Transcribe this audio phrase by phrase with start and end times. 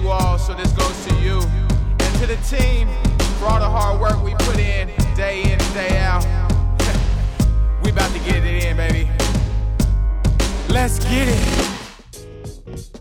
[0.00, 1.40] you all, so this goes to you.
[1.40, 2.88] And to the team,
[3.38, 6.24] for all the hard work we put in, day in and day out.
[7.82, 9.10] we about to get it in, baby.
[10.68, 12.94] Let's get it.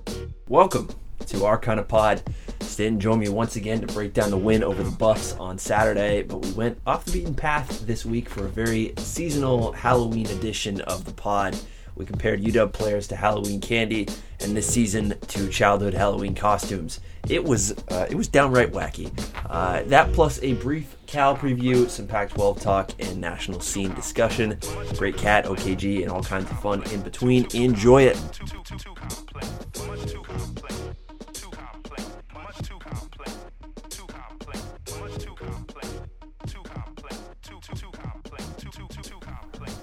[0.48, 0.90] Welcome
[1.28, 2.24] to our kind of pod.
[2.62, 6.24] Stanton joined me once again to break down the win over the Buffs on Saturday,
[6.24, 10.82] but we went off the beaten path this week for a very seasonal Halloween edition
[10.82, 11.58] of the pod.
[11.98, 14.08] We compared UW players to Halloween candy,
[14.40, 17.00] and this season to childhood Halloween costumes.
[17.28, 19.12] It was uh, it was downright wacky.
[19.50, 24.60] Uh, that plus a brief Cal preview, some Pac-12 talk, and national scene discussion.
[24.98, 27.48] Great cat, OKG, and all kinds of fun in between.
[27.56, 28.18] Enjoy it.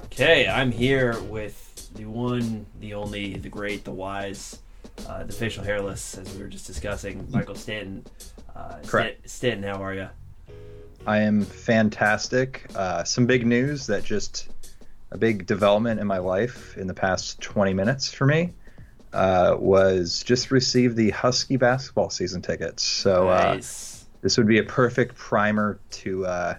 [0.05, 1.64] Okay, I'm here with
[1.95, 4.59] the one, the only, the great, the wise,
[5.09, 8.05] uh, the facial hairless, as we were just discussing, Michael Stanton.
[8.55, 9.29] Uh, Correct.
[9.29, 10.09] Stanton, how are you?
[11.07, 12.67] I am fantastic.
[12.75, 14.49] Uh, some big news that just
[15.11, 18.53] a big development in my life in the past 20 minutes for me
[19.13, 22.83] uh, was just received the Husky basketball season tickets.
[22.83, 24.07] So uh, Nice.
[24.23, 26.55] this would be a perfect primer to uh,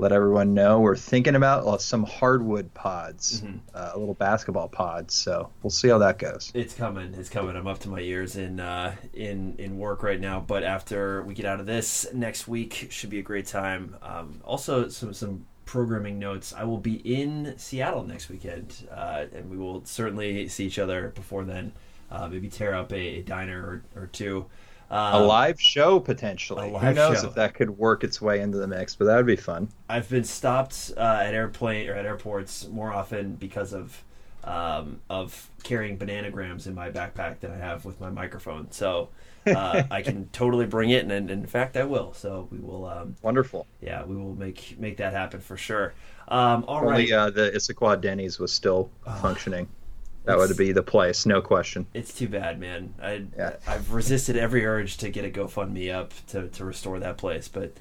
[0.00, 3.58] let everyone know we're thinking about uh, some hardwood pods, Mhm.
[3.74, 5.12] uh, a little basketball pods.
[5.14, 6.50] So we'll see how that goes.
[6.54, 7.12] It's coming.
[7.14, 7.54] It's coming.
[7.54, 10.40] I'm up to my ears in uh, in in work right now.
[10.40, 13.96] But after we get out of this next week, should be a great time.
[14.02, 16.52] Um, also, some some programming notes.
[16.56, 21.10] I will be in Seattle next weekend, uh, and we will certainly see each other
[21.14, 21.72] before then.
[22.10, 24.46] Uh, maybe tear up a, a diner or, or two.
[24.90, 26.68] Um, a live show potentially.
[26.70, 27.28] live Who knows show.
[27.28, 29.68] if that could work its way into the mix, but that would be fun.
[29.88, 34.02] I've been stopped uh, at airplane or at airports more often because of
[34.42, 38.70] um, of carrying bananagrams in my backpack than I have with my microphone.
[38.70, 39.10] So
[39.46, 42.14] uh, I can totally bring it, and, and in fact I will.
[42.14, 43.66] So we will, um, Wonderful.
[43.82, 45.92] yeah, we will make make that happen for sure.
[46.28, 49.12] Um, all right, Only uh, the Issaquah Denny's was still Oh.
[49.20, 49.68] functioning.
[50.24, 51.86] That It's- would be the place, no question.
[51.94, 52.94] it's too bad, man.
[53.02, 53.56] I Yeah.
[53.66, 57.72] I've resisted every urge to get a GoFundMe up to, to restore that place, but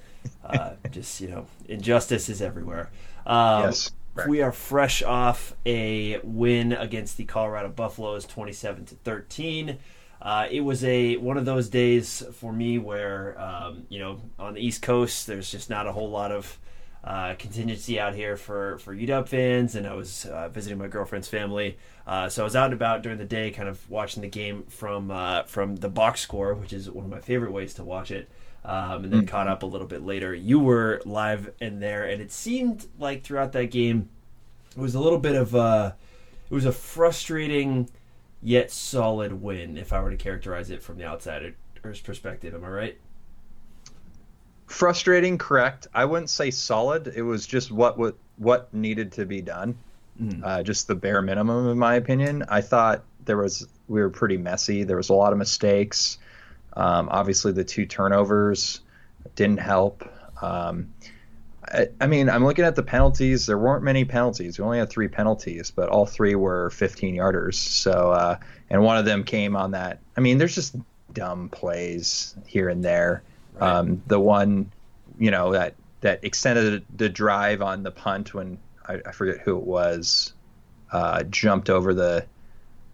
[0.43, 2.89] uh, just you know, injustice is everywhere.
[3.25, 3.91] Um, yes.
[4.27, 9.77] We are fresh off a win against the Colorado Buffaloes, twenty-seven to thirteen.
[10.21, 14.55] Uh, it was a one of those days for me where um, you know on
[14.55, 16.57] the East Coast there's just not a whole lot of
[17.03, 21.27] uh, contingency out here for for UW fans, and I was uh, visiting my girlfriend's
[21.27, 24.29] family, uh, so I was out and about during the day, kind of watching the
[24.29, 27.83] game from uh, from the box score, which is one of my favorite ways to
[27.83, 28.29] watch it
[28.65, 30.33] um, and then caught up a little bit later.
[30.33, 34.09] You were live in there, and it seemed like throughout that game,
[34.75, 35.95] it was a little bit of a,
[36.49, 37.89] it was a frustrating
[38.41, 41.55] yet solid win, if I were to characterize it from the outsider's
[42.03, 42.53] perspective.
[42.53, 42.97] Am I right?
[44.69, 45.87] Frustrating, correct.
[45.95, 47.11] I wouldn't say solid.
[47.15, 49.75] It was just what what, what needed to be done.
[50.21, 50.41] Mhm.
[50.43, 52.45] Uh, just the bare minimum, in my opinion.
[52.49, 54.83] I thought there was we were pretty messy.
[54.83, 56.19] There was a lot of mistakes.
[56.73, 58.81] Um, obviously, the two turnovers
[59.35, 60.07] didn't help.
[60.41, 60.93] Um,
[61.67, 63.47] I, I mean, I'm looking at the penalties.
[63.47, 64.59] There weren't many penalties.
[64.59, 67.55] We only had three penalties, but all three were 15 yarders.
[67.55, 68.37] So, uh,
[68.69, 69.99] and one of them came on that.
[70.15, 70.75] I mean, there's just
[71.13, 73.23] dumb plays here and there.
[73.53, 73.69] Right.
[73.71, 74.71] Um, the one,
[75.17, 79.57] you know, that that extended the drive on the punt when I, I forget who
[79.57, 80.33] it was,
[80.91, 82.25] uh, jumped over the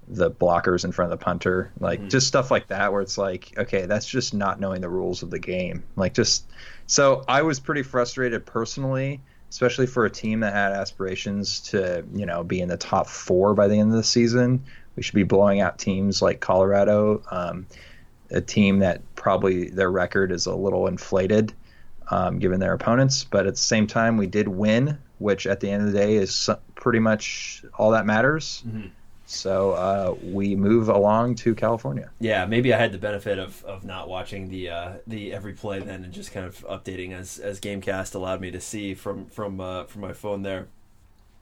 [0.07, 2.09] the blockers in front of the punter, like Mhm.
[2.11, 5.31] just stuff like that, where it's like, okay, that's just not knowing the rules of
[5.31, 5.83] the game.
[5.95, 6.51] Like just
[6.85, 12.25] so I was pretty frustrated personally, especially for a team that had aspirations to, you
[12.27, 14.65] know, be in the top four by the end of the season.
[14.95, 17.67] We should be blowing out teams like Colorado, um,
[18.35, 21.53] a team that probably their record is a little inflated
[22.11, 23.23] um, given their opponents.
[23.23, 26.15] But at the same time, we did win, which at the end of the day
[26.15, 28.63] is pretty much all that matters.
[28.67, 28.91] Mhm.
[29.27, 32.11] So uh, we move along to California.
[32.19, 35.79] Yeah, maybe I had the benefit of, of not watching the uh, the every play
[35.79, 39.59] then and just kind of updating as as GameCast allowed me to see from from
[39.59, 40.67] uh, from my phone there.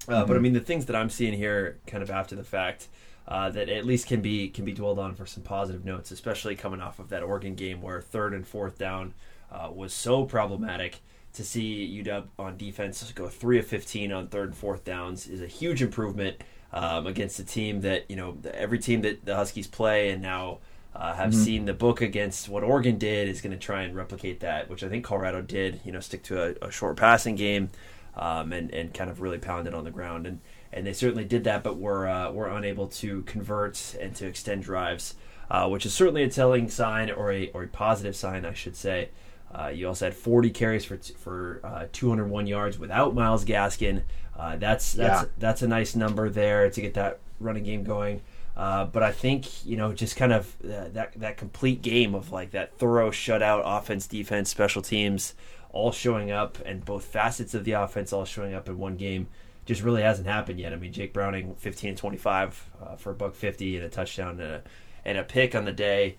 [0.07, 2.87] Uh, But I mean, the things that I'm seeing here, kind of after the fact,
[3.27, 6.55] uh, that at least can be can be dwelled on for some positive notes, especially
[6.55, 9.13] coming off of that Oregon game where third and fourth down
[9.51, 11.01] uh, was so problematic.
[11.33, 15.41] To see UW on defense go three of fifteen on third and fourth downs is
[15.41, 16.37] a huge improvement
[16.71, 20.59] um, against a team that you know every team that the Huskies play and now
[20.95, 24.41] uh, have seen the book against what Oregon did is going to try and replicate
[24.41, 25.81] that, which I think Colorado did.
[25.83, 27.71] You know, stick to a, a short passing game
[28.15, 30.39] um, and and kind of really pound it on the ground, and
[30.73, 34.63] and they certainly did that, but were uh, were unable to convert and to extend
[34.63, 35.15] drives.
[35.51, 38.75] uh, which is certainly a telling sign or a or a positive sign, I should
[38.75, 39.09] say.
[39.53, 44.01] Uh, you also had 40 carries for for uh, 201 yards without Myles Gaskin.
[44.37, 45.29] Uh, that's that's Yeah.
[45.37, 48.21] that's a nice number there to get that running game going.
[48.55, 52.31] Uh, but I think you know just kind of uh, that that complete game of
[52.31, 55.33] like that thorough shutout offense, defense, special teams,
[55.71, 59.27] all showing up, and both facets of the offense all showing up in one game,
[59.65, 60.73] just really hasn't happened yet.
[60.73, 64.41] I mean, Jake Browning, 15 25 uh, for a buck 50 and a touchdown and
[64.41, 64.63] a,
[65.05, 66.17] and a pick on the day,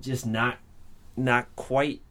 [0.00, 0.58] just not
[1.16, 2.02] not quite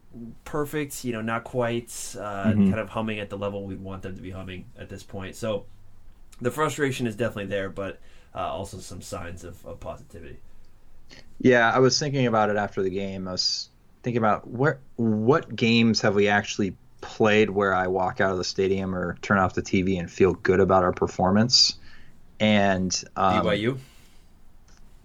[0.45, 1.03] perfect.
[1.05, 2.69] You know, not quite uh, Mhm.
[2.69, 5.35] kind of humming at the level we'd want them to be humming at this point.
[5.35, 5.65] So
[6.41, 7.99] the frustration is definitely there, but
[8.35, 10.39] uh, also some signs of, of positivity.
[11.39, 13.27] Yeah, I was thinking about it after the game.
[13.27, 13.69] I was
[14.03, 18.43] thinking about where what games have we actually played where I walk out of the
[18.43, 21.75] stadium or turn off the TV and feel good about our performance.
[22.39, 23.77] And um, BYU.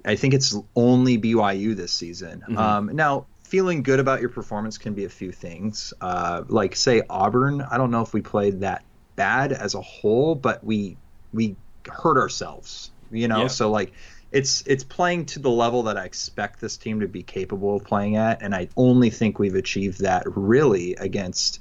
[0.04, 2.44] I think it's only BYU this season.
[2.48, 2.58] Mhm.
[2.58, 5.94] Um, now, feeling good about your performance can be a few things.
[6.00, 8.84] Uh, like say Auburn, I don't know if we played that
[9.16, 10.96] bad as a whole, but we
[11.32, 11.56] we
[11.88, 12.90] hurt ourselves.
[13.10, 13.46] You know, Yeah.
[13.48, 13.92] so like
[14.32, 17.84] it's it's playing to the level that I expect this team to be capable of
[17.84, 21.60] playing at, and I only think we've achieved that really against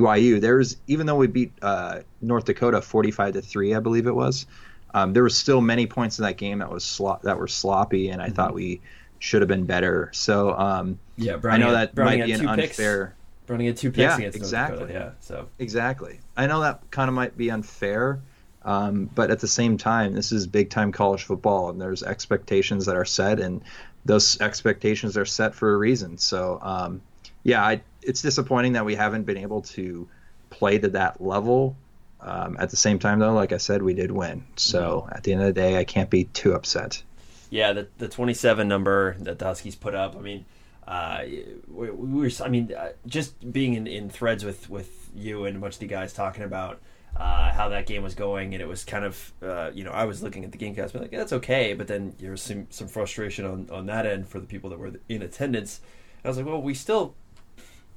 [0.00, 0.38] BYU.
[0.40, 4.46] There's even though we beat uh, North Dakota 45 to three, I believe it was.
[4.94, 8.10] Um, there was still many points in that game that was slo- that were sloppy,
[8.10, 8.82] and I thought we
[9.18, 10.10] should have been better.
[10.12, 13.14] So um, Yeah, I know that might be an unfair.
[13.46, 14.78] Browning had two picks Yeah, against North exactly.
[14.78, 14.92] Dakota.
[14.92, 16.20] Yeah, so Exactly.
[16.36, 18.20] I know that kind of might be unfair,
[18.64, 22.86] um, but at the same time, this is big time college football, and there's expectations
[22.86, 23.62] that are set, and
[24.04, 26.18] those expectations are set for a reason.
[26.18, 27.02] So, um,
[27.44, 30.08] yeah, I, it's disappointing that we haven't been able to
[30.50, 31.76] play to that level.
[32.20, 34.44] Um, at the same time, though, like I said, we did win.
[34.56, 37.02] So at the end of the day, I can't be too upset.
[37.50, 40.16] yeah, the the 27 number that the Huskies put up.
[40.16, 40.44] I mean,
[40.86, 41.22] uh,
[41.68, 42.30] we, we were.
[42.44, 45.80] I mean, uh, just being in, in threads with with you and a bunch of
[45.80, 46.80] the guys talking about.
[47.14, 50.06] Uh, how that game was going, and it was kind of, uh, you know, I
[50.06, 52.88] was looking at the game cast, like, that's okay, but then there was some, some
[52.88, 55.82] frustration on, on that end for the people that were in attendance.
[56.24, 57.14] I was like, well, we still,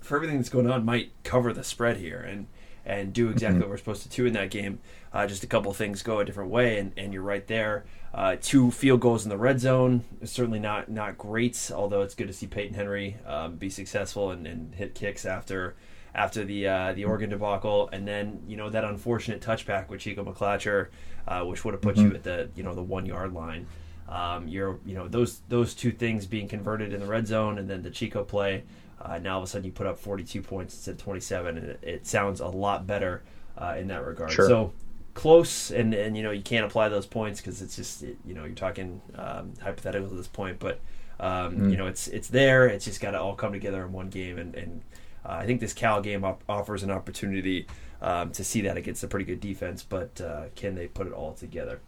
[0.06, 2.48] for everything that's going on, might cover the spread here and
[2.88, 3.62] and do exactly Mhm.
[3.62, 4.78] what we're supposed to do in that game.
[5.12, 7.84] Uh, just a couple things go a different way, and, and you're right there.
[8.13, 12.13] Uh, two field goals in the red zone is certainly not not great, although it's
[12.13, 15.75] good to see Peyton Henry um, be successful and, and hit kicks after
[16.13, 20.24] after the uh, the Oregon debacle, and then you know that unfortunate touchback with Chico
[20.24, 20.90] McClatcher,
[21.28, 22.16] uh, which would have put you Mhm.
[22.16, 23.66] at the you know the one yard line.
[24.07, 27.68] Um, you're you know those those two things being converted in the red zone, and
[27.68, 28.63] then the Chico play.
[29.07, 31.68] Uh, now all of a sudden you put up 42 points instead of 27, and
[31.69, 33.22] it, it sounds a lot better
[33.57, 34.31] uh, in that regard.
[34.31, 34.48] Sure.
[34.48, 34.74] So
[35.13, 38.34] close, and and you know you can't apply those points because it's just it, you
[38.34, 40.80] know you're talking um, hypothetical at this point, but
[41.19, 41.72] um, Mm.
[41.72, 42.66] you know it's it's there.
[42.68, 44.81] It's just got to all come together in one game, and and
[45.25, 47.68] uh, I think this Cal game op- offers an opportunity
[48.02, 51.13] um, to see that against a pretty good defense, but uh, can they put it
[51.13, 51.80] all together?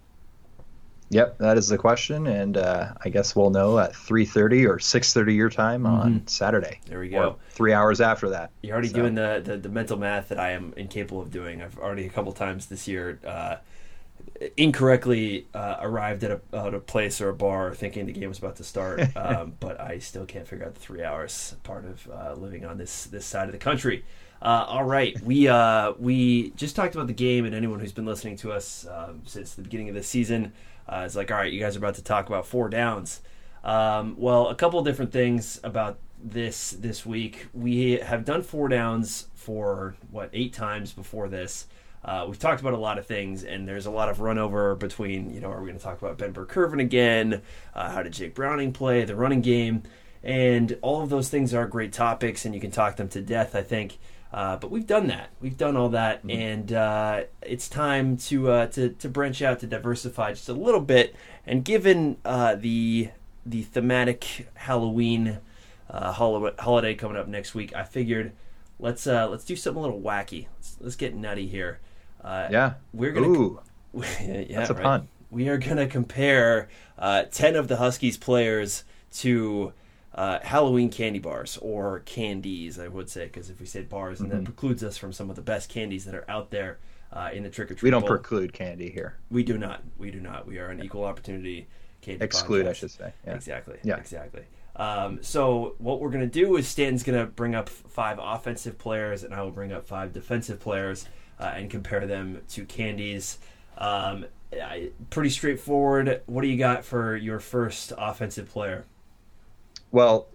[1.10, 5.36] Yep, that is the question, and uh, I guess we'll know at 3:30 or 6:30
[5.36, 6.80] your time on Saturday.
[6.88, 7.38] There we go.
[7.52, 8.52] three hours after that.
[8.62, 11.62] You're already So- doing the, the, the mental math that I am incapable of doing.
[11.62, 13.56] I've already a couple times this year uh,
[14.58, 18.40] incorrectly uh, arrived at a, at a place or a bar thinking the game was
[18.40, 22.08] about to start, um, but I still can't figure out the three hours part of
[22.12, 24.04] uh, living on this this side of the country.
[24.42, 28.06] Uh, all right, we uh, we just talked about the game, and anyone who's been
[28.06, 30.54] listening to us um, since the beginning of the season
[30.88, 33.22] uh, is like, all right, you guys are about to talk about four downs.
[33.64, 37.48] Um, well, a couple of different things about this this week.
[37.54, 41.68] We have done four downs for what eight times before this.
[42.04, 44.76] Uh, we've talked about a lot of things, and there's a lot of run over
[44.76, 45.34] between.
[45.34, 47.42] You know, are we going to talk about Ben Burr-Kirven again?
[47.74, 49.84] Uh, how did Jake Browning play the running game?
[50.24, 53.56] And all of those things are great topics, and you can talk them to death.
[53.56, 53.98] I think.
[54.34, 55.30] Uh, but we've done that.
[55.40, 59.68] We've done all that, and uh, it's time to, uh, to to branch out to
[59.68, 61.16] diversify just a little bit.
[61.46, 63.10] And given uh, the
[63.46, 65.40] the thematic Halloween
[65.90, 68.34] uh, hol- holiday coming up next week, I figured
[68.80, 70.48] let's uh, let's do something a little wacky.
[70.58, 71.80] Let's, let's get nutty here.
[72.22, 72.74] Uh, Yeah.
[72.94, 73.62] we're gonna Ooh,
[74.22, 74.84] yeah, that's a right.
[74.84, 75.08] pun.
[75.32, 76.68] We are gonna compare
[77.00, 78.84] uh, ten of the Huskies players
[79.20, 79.72] to
[80.18, 84.32] uh, Halloween candy bars or candies, I would say, because if we said bars, and
[84.32, 84.46] that Mhm.
[84.46, 86.80] precludes us from some of the best candies that are out there
[87.14, 87.84] uh, in the trick or treat.
[87.84, 88.10] We don't bowl.
[88.10, 89.16] preclude candy here.
[89.32, 89.82] We do not.
[89.98, 90.46] We do not.
[90.46, 91.68] We are an equal opportunity
[92.02, 92.26] candy.
[92.26, 93.14] Exclude, I should say.
[93.26, 93.36] Yeah.
[93.36, 93.78] Exactly.
[93.84, 93.96] Yeah.
[93.98, 94.44] Exactly.
[94.76, 99.34] Um, so what we're gonna do is Stanton's gonna bring up five offensive players, and
[99.34, 101.08] I will bring up five defensive players
[101.40, 103.38] uh, and compare them to candies.
[103.78, 106.22] Um, I, pretty straightforward.
[106.26, 108.86] What do you got for your first offensive player?
[109.92, 110.28] Well,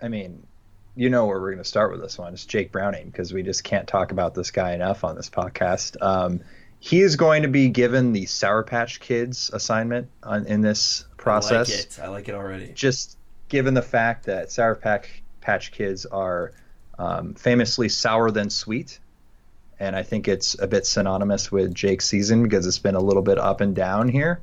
[0.00, 0.46] I mean,
[0.94, 2.34] you know where we're going to start with this one.
[2.34, 6.00] It's Jake Browning because we just can't talk about this guy enough on this podcast.
[6.02, 6.40] Um,
[6.78, 11.52] he is going to be given the Sour Patch Kids assignment on, in this process.
[11.52, 11.98] I like it.
[12.02, 12.72] I like it already.
[12.74, 13.16] Just
[13.48, 16.52] given the fact that Sour Patch, Patch Kids are
[16.98, 18.98] um, famously sour than sweet.
[19.78, 23.22] And I think it's a bit synonymous with Jake's season because it's been a little
[23.22, 24.40] bit up and down here.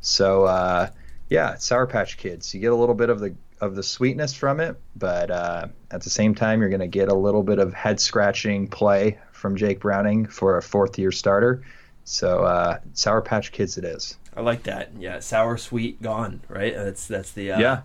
[0.00, 0.90] So, uh,
[1.28, 2.54] yeah, Sour Patch Kids.
[2.54, 6.02] You get a little bit of the of the sweetness from it, but uh, at
[6.02, 9.56] the same time, you're going to get a little bit of head scratching play from
[9.56, 11.62] Jake Browning for a fourth year starter.
[12.04, 14.16] So uh, Sour Patch Kids, it is.
[14.36, 14.90] I like that.
[14.98, 16.40] Yeah, sour, sweet, gone.
[16.48, 16.74] Right.
[16.74, 17.80] That's that's the uh, yeah.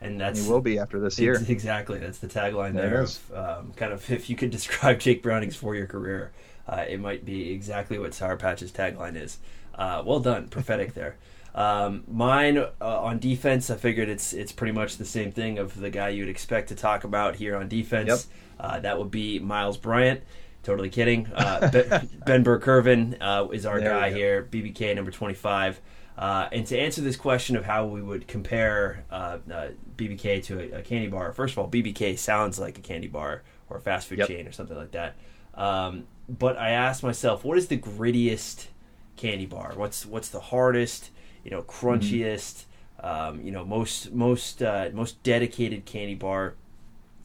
[0.00, 1.42] And that's he will be after this year.
[1.48, 1.98] Exactly.
[1.98, 2.90] That's the tagline there.
[2.90, 6.32] There of, um, kind of if you could describe Jake Browning's four-year career,
[6.68, 9.38] uh, it might be exactly what Sour Patch's tagline is.
[9.74, 11.16] Uh, well done, prophetic there.
[11.54, 15.78] Um, mine uh, on defense, I figured it's it's pretty much the same thing of
[15.78, 18.08] the guy you'd expect to talk about here on defense.
[18.08, 18.18] Yep.
[18.58, 20.22] Uh, that would be Myles Bryant.
[20.62, 21.26] Totally kidding.
[21.32, 25.80] Uh, ben, ben Burr-Kirven uh, is our There guy here, BBK number 25.
[26.16, 30.60] Uh, and to answer this question of how we would compare uh, uh, BBK to
[30.60, 33.80] a, a candy bar, first of all, BBK sounds like a candy bar or a
[33.80, 34.28] fast food Yep.
[34.28, 35.16] chain or something like that.
[35.54, 38.66] Um, but I asked myself, what is the grittiest
[39.16, 39.72] candy bar?
[39.76, 41.10] What's what's the hardest,
[41.44, 42.64] you know, crunchiest,
[43.00, 46.54] um, you know, most most uh, most dedicated candy bar,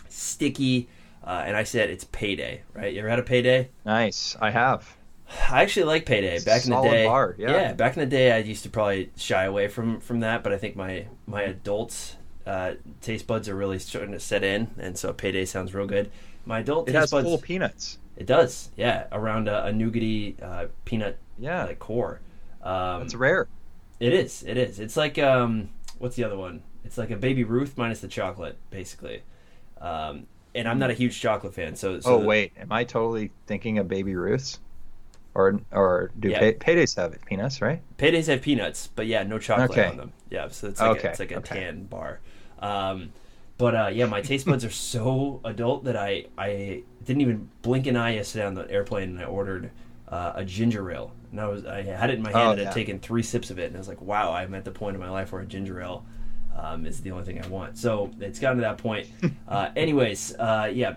[0.08, 0.90] sticky?
[1.24, 2.94] Uh, and I said it's payday, right?
[2.94, 3.70] You ever had a payday?
[3.86, 4.36] Nice.
[4.40, 4.96] I have.
[5.50, 6.40] I actually like payday.
[6.40, 7.74] Back in the day, bar, yeah.
[7.74, 10.44] back in the day, I used to probably shy away from from that.
[10.44, 12.16] But I think my my adult
[12.48, 16.10] uh, taste buds are really starting to set in, and so payday sounds real good.
[16.46, 18.00] My adult It taste has buds, full peanuts.
[18.18, 22.22] it does, yeah, around a, a nougaty uh, peanut Yeah, like core.
[22.64, 23.48] Um, it's rare.
[24.00, 24.80] It is, it is.
[24.80, 26.64] It's like um, what's the other one?
[26.86, 29.22] It's like a Baby Ruth minus the chocolate, basically.
[29.80, 33.32] Um, and I'm not a huge chocolate fan, so, so oh wait, am I totally
[33.48, 34.60] thinking of Baby Ruths?
[35.36, 36.40] Or or do Yeah.
[36.40, 37.62] pay, paydays have it, peanuts?
[37.62, 37.82] Right.
[37.98, 39.88] Paydays have peanuts, but yeah, no chocolate Okay.
[39.90, 40.14] on them.
[40.30, 41.56] Yeah, so it's like Okay, a, it's like a okay.
[41.56, 42.20] tan bar.
[42.60, 43.12] Um,
[43.58, 47.88] but uh, yeah, my taste buds are so adult that I I didn't even blink
[47.88, 49.72] an eye yesterday on the airplane, and I ordered
[50.10, 52.60] uh, a ginger ale, and I was I had it in my hand Oh, and
[52.60, 52.66] yeah.
[52.66, 54.96] had taken three sips of it, and I was like, wow, I'm at the point
[54.96, 56.06] in my life where a ginger ale.
[56.58, 57.78] Um, is the only thing I want.
[57.78, 59.08] So it's gotten to that point.
[59.48, 60.96] Uh, anyways, uh, yeah,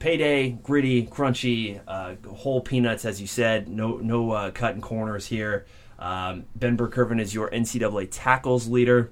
[0.00, 3.68] payday, gritty, crunchy, uh, whole peanuts, as you said.
[3.68, 5.66] No, no uh, cutting corners here.
[6.00, 9.10] Um, ben Burr-Kirven is your NCAA tackles leader.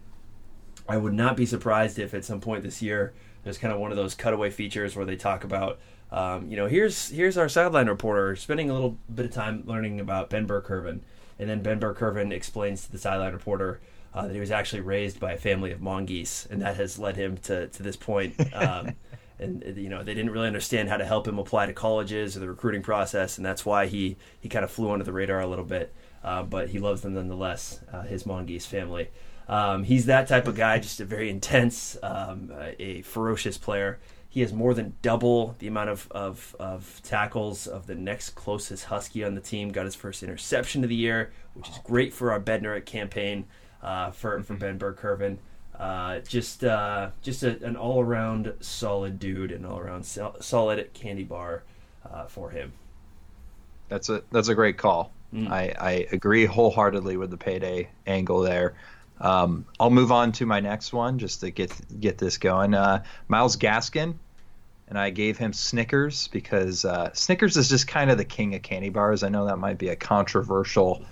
[0.88, 3.12] I would not be surprised if at some point this year
[3.44, 5.78] there's kind of one of those cutaway features where they talk about,
[6.12, 9.99] um, you know, here's here's our sideline reporter spending a little bit of time learning
[9.99, 11.00] about Ben Burr-Kirven,
[11.38, 13.81] and then Ben Burr-Kirven explains to the sideline reporter
[14.14, 17.16] uh, that he was actually raised by a family of mongoose, and that has led
[17.16, 18.35] him to to this point.
[18.54, 18.95] Um,
[19.38, 22.40] and you know they didn't really understand how to help him apply to colleges or
[22.40, 25.47] the recruiting process, and that's why he he kind of flew under the radar a
[25.47, 25.95] little bit.
[26.23, 27.81] Uh, but he loves them nonetheless.
[27.90, 29.09] Uh, his mongoose family.
[29.49, 33.99] Um, he's that type of guy, just a very intense, um, a ferocious player.
[34.33, 38.85] He has more than double the amount of, of, of tackles of the next closest
[38.87, 39.69] Husky on the team.
[39.69, 43.45] Got his first interception of the year, which is great for our Bednarik campaign
[43.83, 45.37] uh, for, for Ben Burr-Kirven.
[45.79, 50.95] Uh, just uh, just a, an all around solid dude, an all around sol- solid
[50.95, 51.65] candy bar
[52.11, 52.73] uh, for him.
[53.91, 55.12] That's a that's a great call.
[55.35, 55.51] Mm.
[55.51, 58.73] I, I agree wholeheartedly with the payday angle there.
[59.21, 62.75] Um, I'll move on to my next one just to get get this going.
[62.75, 64.14] Uh, Myles Gaskin,
[64.88, 68.62] and I gave him Snickers because uh, Snickers is just kind of the king of
[68.62, 69.23] candy bars.
[69.23, 71.04] I know that might be a controversial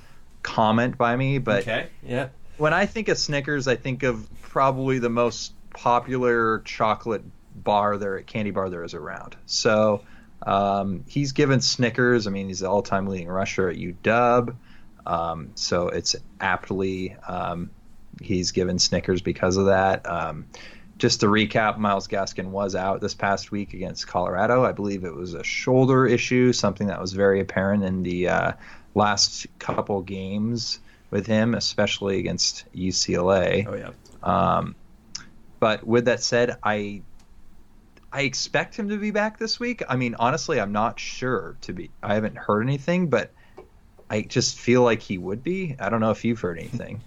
[0.42, 4.98] comment by me, but okay, yeah, when I think of Snickers, I think of probably
[4.98, 7.22] the most popular chocolate
[7.54, 9.36] bar there, candy bar there is around.
[9.46, 10.02] So
[10.42, 12.26] um, he's given Snickers.
[12.26, 14.54] I mean, he's the all-time leading rusher at UW.
[15.06, 17.70] Um, so it's aptly um,
[18.20, 20.08] he's given Snickers because of that.
[20.08, 20.46] Um,
[20.98, 24.64] just to recap, Myles Gaskin was out this past week against Colorado.
[24.64, 28.52] I believe it was a shoulder issue, something that was very apparent in the uh,
[28.94, 30.78] last couple games
[31.10, 33.66] with him, especially against UCLA.
[33.66, 33.90] oh yeah,
[34.22, 34.74] Um,
[35.58, 37.02] but with that said, I
[38.12, 39.82] I expect him to be back this week.
[39.88, 41.90] I mean, honestly, I'm not sure to be.
[42.02, 43.30] I haven't heard anything, but
[44.10, 45.76] I just feel like he would be.
[45.78, 47.00] I don't know if you've heard anything.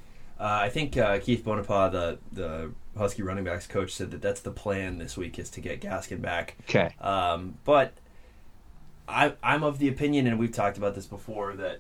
[0.43, 4.41] Uh, I think uh, Keith Bhonapha, the the Husky running backs coach, said that that's
[4.41, 6.57] the plan this week is to get Gaskin back.
[6.67, 6.93] Okay.
[6.99, 7.93] Um, but
[9.07, 11.79] I, I'm of the opinion, and we've talked about this before, that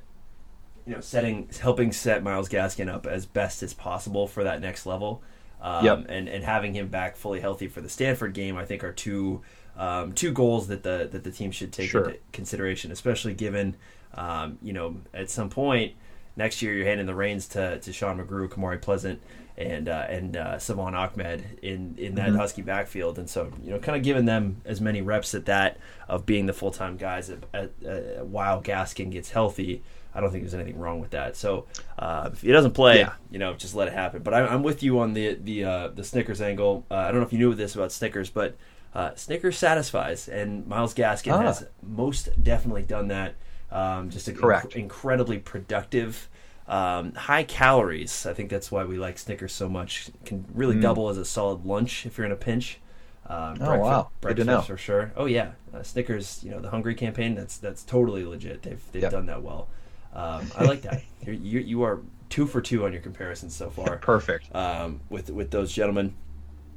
[0.87, 4.85] you know, setting helping set Myles Gaskin up as best as possible for that next
[4.85, 5.21] level.
[5.61, 6.05] Um, Yep.
[6.07, 9.41] and, and having him back fully healthy for the Stanford game, I think are two
[9.75, 12.05] um, two goals that the that the team should take Sure.
[12.05, 13.75] into consideration, especially given
[14.13, 15.95] um, you know at some point
[16.35, 19.21] next year you're handing the reins to, to Sean McGrew, Kamari Pleasant,
[19.57, 22.37] and uh, and uh, Salvon Ahmed in in that Mhm.
[22.37, 25.77] Husky backfield, and so you know kind of giving them as many reps at that
[26.09, 29.83] of being the full time guys at, at, uh, while Gaskin gets healthy.
[30.15, 31.35] I don't think there's anything wrong with that.
[31.35, 31.65] So
[31.97, 33.13] uh, if he doesn't play, Yeah.
[33.31, 34.21] you know, just let it happen.
[34.21, 36.85] But I, I'm with you on the the uh, the Snickers angle.
[36.89, 38.55] Uh, I don't know if you knew this about Snickers, but
[38.95, 41.41] uh, Snickers satisfies, and Myles Gaskin Ah.
[41.41, 43.35] has most definitely done that.
[43.73, 44.75] Um, just a Correct.
[44.75, 46.29] incredibly productive,
[46.67, 48.25] um, high calories.
[48.25, 50.09] I think that's why we like Snickers so much.
[50.25, 50.81] Can really Mm.
[50.81, 52.79] double as a solid lunch if you're in a pinch.
[53.27, 54.09] Um, Oh, wow.
[54.21, 54.61] Good to know.
[54.61, 55.11] for sure.
[55.17, 56.43] Oh yeah, uh, Snickers.
[56.43, 57.35] You know the Hungry campaign.
[57.35, 58.61] That's that's totally legit.
[58.61, 59.11] They've they've Yep.
[59.11, 59.67] done that well.
[60.13, 61.01] Um, I like that.
[61.25, 64.53] You're, you you are two for two on your comparisons so far Perfect.
[64.55, 66.13] um, with with those gentlemen.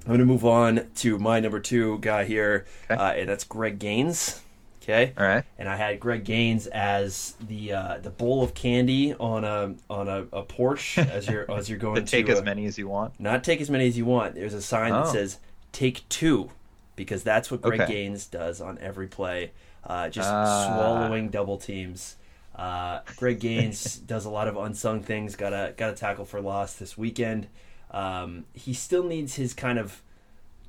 [0.04, 2.94] I'm going to move on to my number two guy here, Okay.
[3.02, 4.40] uh, and that's Greg Gaines.
[4.88, 5.42] Okay, All right.
[5.58, 10.06] and I had Greg Gaines as the uh, the bowl of candy on a on
[10.08, 12.86] a, a Porsche as you're as you're going To take as uh, many as you
[12.86, 13.18] want.
[13.18, 14.36] not take as many as you want.
[14.36, 15.12] There's a sign that Oh.
[15.12, 15.40] says
[15.72, 16.50] "Take two
[16.94, 17.92] because that's what Greg Okay.
[17.92, 19.50] Gaines does on every play,
[19.84, 20.66] uh, just Ah.
[20.68, 22.14] swallowing double teams.
[22.54, 25.34] Uh, Greg Gaines does a lot of unsung things.
[25.34, 27.48] Got a got a tackle for loss this weekend.
[27.90, 30.00] Um, he still needs his kind of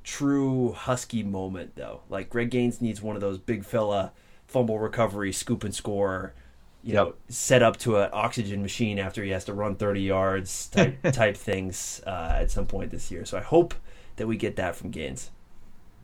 [0.08, 2.00] true husky moment though.
[2.08, 4.12] Like Greg Gaines needs one of those big fella
[4.46, 6.34] fumble recovery, scoop and score.
[6.82, 7.06] You Yep.
[7.06, 10.98] know, set up to an oxygen machine after he has to run thirty yards type
[11.12, 13.24] type things uh, at some point this year.
[13.24, 13.74] So I hope
[14.16, 15.30] that we get that from Gaines.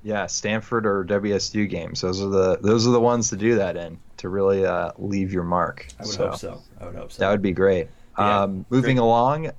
[0.03, 2.03] Yeah, Stanford or WSU games.
[2.03, 5.33] Those are the those are the ones to do that in to really uh, leave
[5.33, 5.87] your mark.
[5.99, 6.63] I would So hope so.
[6.79, 7.23] I would hope so.
[7.23, 7.89] That would be great.
[8.19, 9.03] Yeah, um, moving great.
[9.05, 9.51] along,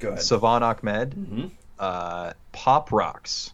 [0.00, 0.22] Go ahead.
[0.22, 1.46] Salvon Ahmed, hmm
[1.82, 3.52] uh, Pop Rocks.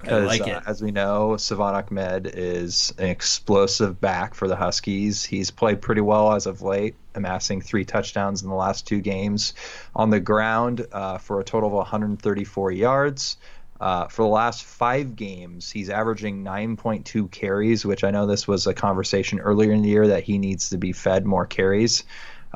[0.00, 5.24] Because like uh, as we know, Salvon Ahmed is an explosive back for the Huskies.
[5.24, 9.54] He's played pretty well as of late, amassing three touchdowns in the last two games
[9.96, 13.38] on the ground uh, for a total of 134 yards.
[13.80, 18.66] Uh, for the last five games, he's averaging 9.2 carries, which I know this was
[18.66, 22.04] a conversation earlier in the year that he needs to be fed more carries.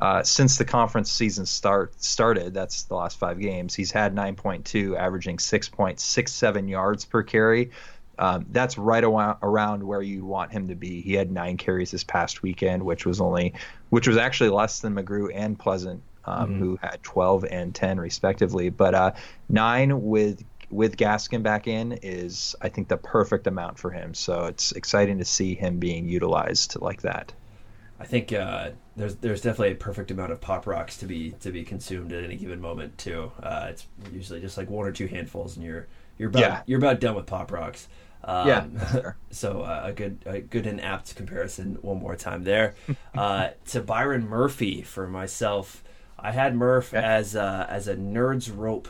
[0.01, 3.75] Uh, since the conference season start started, that's the last five games.
[3.75, 7.71] He's had 9.2, averaging 6.67 yards per carry.
[8.19, 11.01] Um, that's right around where you want him to be.
[11.01, 13.55] He had nine carries this past weekend, which was only,
[13.91, 16.59] which was actually less than McGrew and Pleasant, um, Mhm.
[16.59, 18.69] who had 12 and 10 respectively.
[18.71, 19.13] But uh,
[19.49, 24.15] nine with with Gaskin back in is, I think, the perfect amount for him.
[24.15, 27.31] So it's exciting to see him being utilized like that.
[28.01, 31.51] I think uh, there's there's definitely a perfect amount of pop rocks to be to
[31.51, 33.33] be consumed at any given moment too.
[33.43, 35.87] Uh, it's usually just like one or two handfuls, and you're
[36.19, 36.63] you're about Yeah.
[36.67, 37.89] you're about done with pop rocks.
[38.25, 42.75] Um, Yeah, so uh, a good a good and apt comparison one more time there.
[43.17, 45.83] uh, to Byron Murphy for myself,
[46.19, 47.03] I had Murph Okay.
[47.03, 48.89] as uh, as a nerd's rope.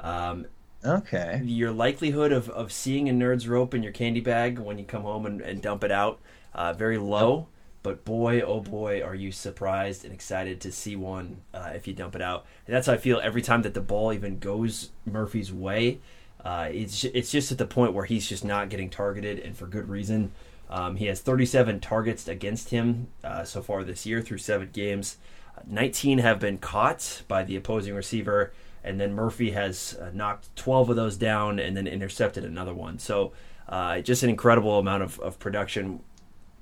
[0.00, 0.46] Um,
[0.84, 1.42] Okay.
[1.42, 5.02] your likelihood of, of seeing a nerd's rope in your candy bag when you come
[5.02, 6.20] home and, and dump it out
[6.54, 7.48] uh, very low
[7.82, 11.94] but boy oh boy are you surprised and excited to see one uh, if you
[11.94, 12.46] dump it out.
[12.66, 16.00] And that's how i feel every time that the ball even goes murphy's way.
[16.44, 19.66] Uh, it's, it's just at the point where he's just not getting targeted and for
[19.66, 20.32] good reason.
[20.70, 25.18] Um, he has 37 targets against him uh, so far this year through seven games.
[25.66, 30.90] 19 have been caught by the opposing receiver, and then Murphy has uh, knocked 12
[30.90, 32.98] of those down and then intercepted another one.
[32.98, 33.32] So,
[33.68, 36.00] uh, just an incredible amount of, of production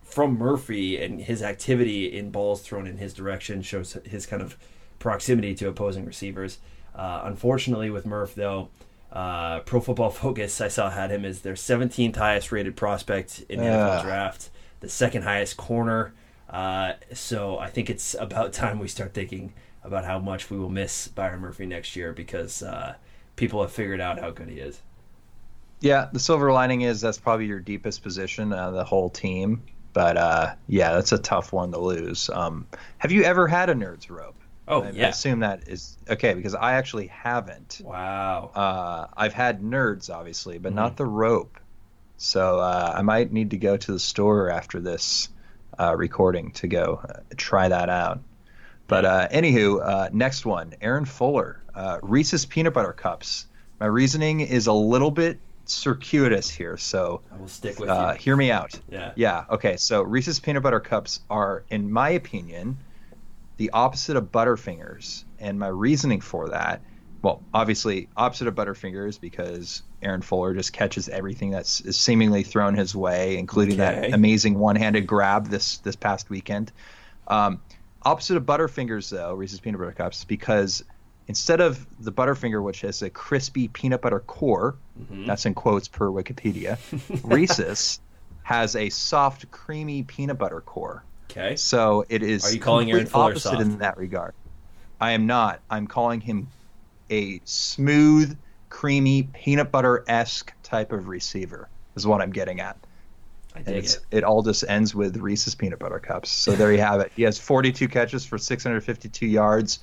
[0.08, 4.56] from Murphy and his activity in balls thrown in his direction shows his kind of
[4.98, 6.58] proximity to opposing receivers.
[6.94, 8.68] Uh, unfortunately, with Murph, though,
[9.12, 13.60] uh, Pro Football Focus, I saw had him as their 17th highest rated prospect in
[13.60, 14.02] the NFL Ah.
[14.02, 16.14] draft, the second highest corner.
[16.48, 19.52] Uh, so I think it's about time we start thinking
[19.84, 22.94] about how much we will miss Byron Murphy next year because uh,
[23.36, 24.80] people have figured out how good he is.
[25.80, 29.62] Yeah, the silver lining is that's probably your deepest position the whole team.
[29.98, 32.30] But uh, yeah, that's a tough one to lose.
[32.32, 34.36] Um, have you ever had a nerd's rope?
[34.68, 35.08] Oh I, I yeah!
[35.08, 37.80] assume that is okay because I actually haven't.
[37.84, 38.52] Wow.
[38.54, 40.76] Uh, I've had nerds, obviously, but Mhm.
[40.76, 41.58] not the rope.
[42.16, 45.30] So uh, I might need to go to the store after this
[45.80, 48.20] uh, recording to go uh, try that out.
[48.86, 53.46] But uh, anywho, uh, next one, Aaron Fuller, uh, Reese's peanut butter cups.
[53.80, 58.18] My reasoning is a little bit circuitous here, so I will stick with uh, you.
[58.18, 58.78] hear me out.
[58.90, 59.12] Yeah.
[59.16, 59.44] Yeah.
[59.50, 59.76] Okay.
[59.76, 62.78] So Reese's peanut butter cups are, in my opinion,
[63.56, 66.80] the opposite of Butterfingers, and my reasoning for that
[67.22, 72.74] well, obviously opposite of Butterfingers because Aaron Fuller just catches everything that's is seemingly thrown
[72.74, 74.08] his way, including Okay.
[74.10, 76.70] that amazing one-handed grab this this past weekend.
[77.26, 77.60] Um,
[78.02, 80.84] opposite of Butterfingers though, Reese's peanut butter cups because
[81.28, 85.26] instead of the Butterfinger, which has a crispy peanut butter core, Mm-hmm.
[85.26, 86.76] that's in quotes per Wikipedia,
[87.24, 88.00] Reese's
[88.42, 91.04] has a soft, creamy peanut butter core.
[91.30, 91.54] Okay.
[91.54, 93.60] So it is Are you calling Aaron Fuller opposite soft?
[93.62, 94.34] in that regard.
[95.00, 95.60] I am not.
[95.70, 96.48] I'm calling him
[97.10, 98.36] a smooth,
[98.70, 101.68] creamy, peanut butter esque type of receiver.
[101.94, 102.76] Is what I'm getting at.
[103.54, 104.02] I dig it's, it.
[104.10, 106.28] it all just ends with Reese's peanut butter cups.
[106.30, 107.12] So there you have it.
[107.14, 109.78] He has 42 catches for 652 yards,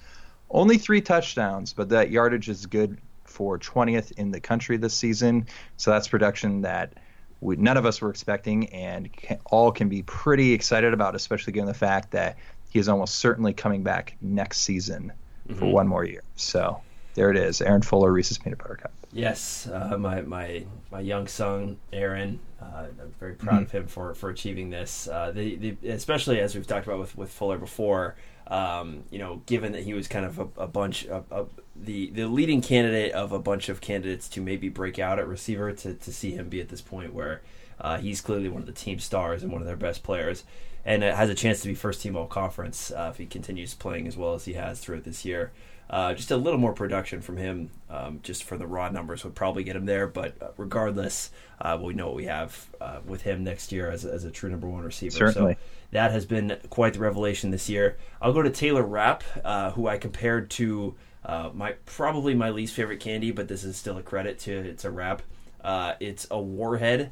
[0.55, 5.47] only three touchdowns, but that yardage is good for 20th in the country this season.
[5.75, 6.93] So that's production that
[7.41, 11.51] we, none of us were expecting, and can, all can be pretty excited about, especially
[11.53, 12.37] given the fact that
[12.69, 15.11] he is almost certainly coming back next season
[15.47, 15.71] for mm-hmm.
[15.71, 16.23] one more year.
[16.37, 16.81] So
[17.15, 18.93] there it is, Aaron Fuller, Reese's peanut butter cup.
[19.15, 22.41] Yes, uh, my my my young son Aaron.
[22.61, 25.07] Uh, I'm very proud of him for, for achieving this.
[25.07, 28.17] Uh, the, the especially as we've talked about with, with Fuller before.
[28.47, 32.09] Um, you know, given that he was kind of a, a bunch of, of the
[32.09, 35.93] the leading candidate of a bunch of candidates to maybe break out at receiver, to
[35.93, 37.41] to see him be at this point where
[37.79, 40.43] uh, he's clearly one of the team stars and one of their best players,
[40.83, 44.07] and has a chance to be first team all conference uh, if he continues playing
[44.07, 45.53] as well as he has throughout this year.
[45.89, 49.35] Uh, just a little more production from him, um, just for the raw numbers, would
[49.35, 50.07] probably get him there.
[50.07, 51.29] But uh, regardless,
[51.61, 54.31] uh, we know what we have uh, with him next year as, a- as a
[54.31, 55.15] true number one receiver.
[55.15, 55.53] Certainly.
[55.53, 55.59] So
[55.91, 57.97] that has been quite the revelation this year.
[58.21, 62.73] I'll go to Taylor Rapp, uh, who I compared to uh, my probably my least
[62.73, 65.21] favorite candy, but this is still a credit to it's a Rapp.
[65.63, 67.11] Uh, it's a warhead,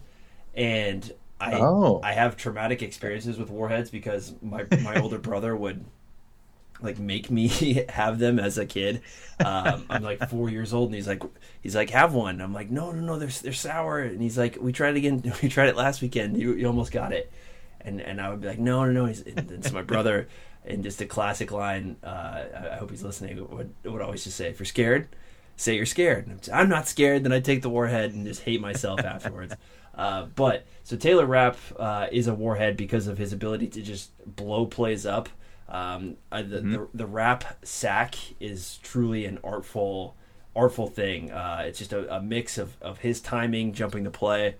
[0.55, 1.99] and I Oh.
[2.03, 5.85] I have traumatic experiences with warheads because my my older brother would
[6.83, 7.47] like make me
[7.89, 9.01] have them as a kid.
[9.43, 11.23] Um, I'm like four years old, and he's like,
[11.61, 12.41] he's like, have one.
[12.41, 14.01] I'm like, no, no, no, they're they're sour.
[14.01, 15.33] And he's like, we tried it again.
[15.41, 16.37] We tried it last weekend.
[16.37, 17.31] You, you almost got it.
[17.81, 19.05] And and I would be like, no, no, no.
[19.05, 20.27] He's, and my brother,
[20.65, 21.97] and just a classic line.
[22.03, 23.47] Uh, I, hope he's listening.
[23.49, 25.07] Would would always just say, if you're scared,
[25.55, 26.49] say you're scared.
[26.51, 27.23] I'm not scared.
[27.23, 29.55] Then I take the warhead and just hate myself afterwards.
[29.95, 34.11] Uh, but so Taylor Rapp uh, is a warhead because of his ability to just
[34.35, 35.29] blow plays up.
[35.73, 40.15] Um, the, the the Rapp sack is truly an artful
[40.55, 41.31] artful thing.
[41.31, 44.55] Uh, it's just a, a mix of, of his timing, jumping the play,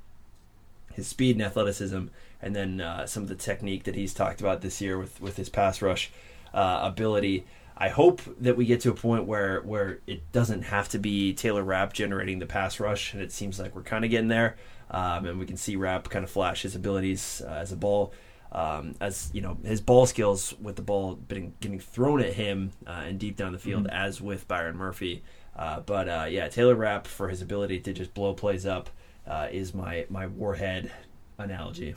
[0.91, 2.05] his speed and athleticism,
[2.41, 5.37] and then uh, some of the technique that he's talked about this year with, with
[5.37, 6.11] his pass rush
[6.51, 7.45] uh, ability.
[7.77, 11.33] I hope that we get to a point where where it doesn't have to be
[11.33, 14.55] Taylor Rapp generating the pass rush, and it seems like we're kind of getting there.
[14.89, 18.13] Um, and we can see Rapp kind of flash his abilities uh, as a ball,
[18.53, 22.71] um, as you know, his ball skills with the ball getting, getting thrown at him
[22.87, 25.23] uh, and deep down the field, as with Byron Murphy.
[25.55, 28.89] Uh, but uh, yeah, Taylor Rapp for his ability to just blow plays up
[29.27, 30.91] uh, is my my warhead
[31.37, 31.95] analogy.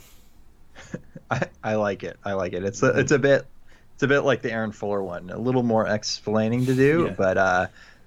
[1.30, 2.18] I, I like it.
[2.24, 2.64] I like it.
[2.64, 3.46] It's a, it's a bit
[3.94, 5.30] it's a bit like the Aaron Fuller one.
[5.30, 7.14] A little more explaining to do, Yeah.
[7.16, 7.66] but uh,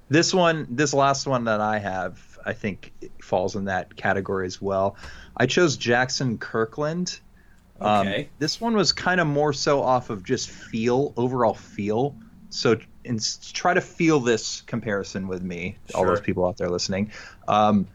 [0.09, 4.61] this one, this last one that I have, I think falls in that category as
[4.61, 4.95] well.
[5.35, 7.19] I chose Jaxson Kirkland.
[7.81, 8.29] Um, Okay.
[8.39, 12.17] this one was kind of more so off of just feel, overall feel.
[12.49, 13.19] So and
[13.53, 17.11] try to feel this comparison with me, all those people out there listening.
[17.47, 17.87] Um,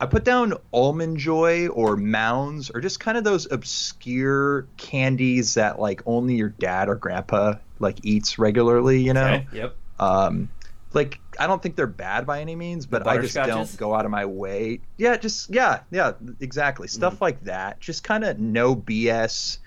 [0.00, 5.78] I put down almond joy or mounds or just kind of those obscure candies that
[5.78, 9.34] like only your dad or grandpa like eats regularly, you know?
[9.34, 9.46] Okay.
[9.52, 9.76] Yep.
[9.98, 10.48] Um,
[10.92, 14.04] like I don't think they're bad by any means, but I just don't go out
[14.04, 14.80] of my way.
[14.96, 16.88] Yeah, just yeah, yeah, exactly.
[16.88, 17.20] Stuff Mm.
[17.20, 17.80] like that.
[17.80, 19.58] Just kind of no BS.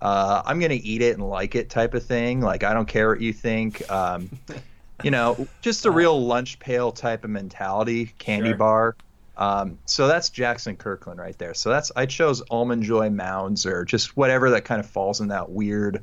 [0.00, 2.40] Uh, I'm gonna eat it and like it type of thing.
[2.40, 3.90] Like I don't care what you think.
[3.90, 4.30] Um,
[5.02, 8.06] you know, just a real lunch pail type of mentality.
[8.18, 8.56] Candy Sure.
[8.56, 8.96] bar.
[9.36, 11.54] Um, so that's Jaxson Kirkland right there.
[11.54, 15.28] So that's I chose almond joy mounds or just whatever that kind of falls in
[15.28, 16.02] that weird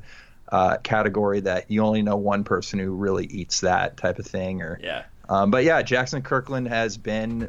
[0.50, 4.62] uh, category that you only know one person who really eats that type of thing.
[4.62, 5.04] Or Yeah.
[5.28, 7.48] um, but yeah, Jaxson Kirkland has been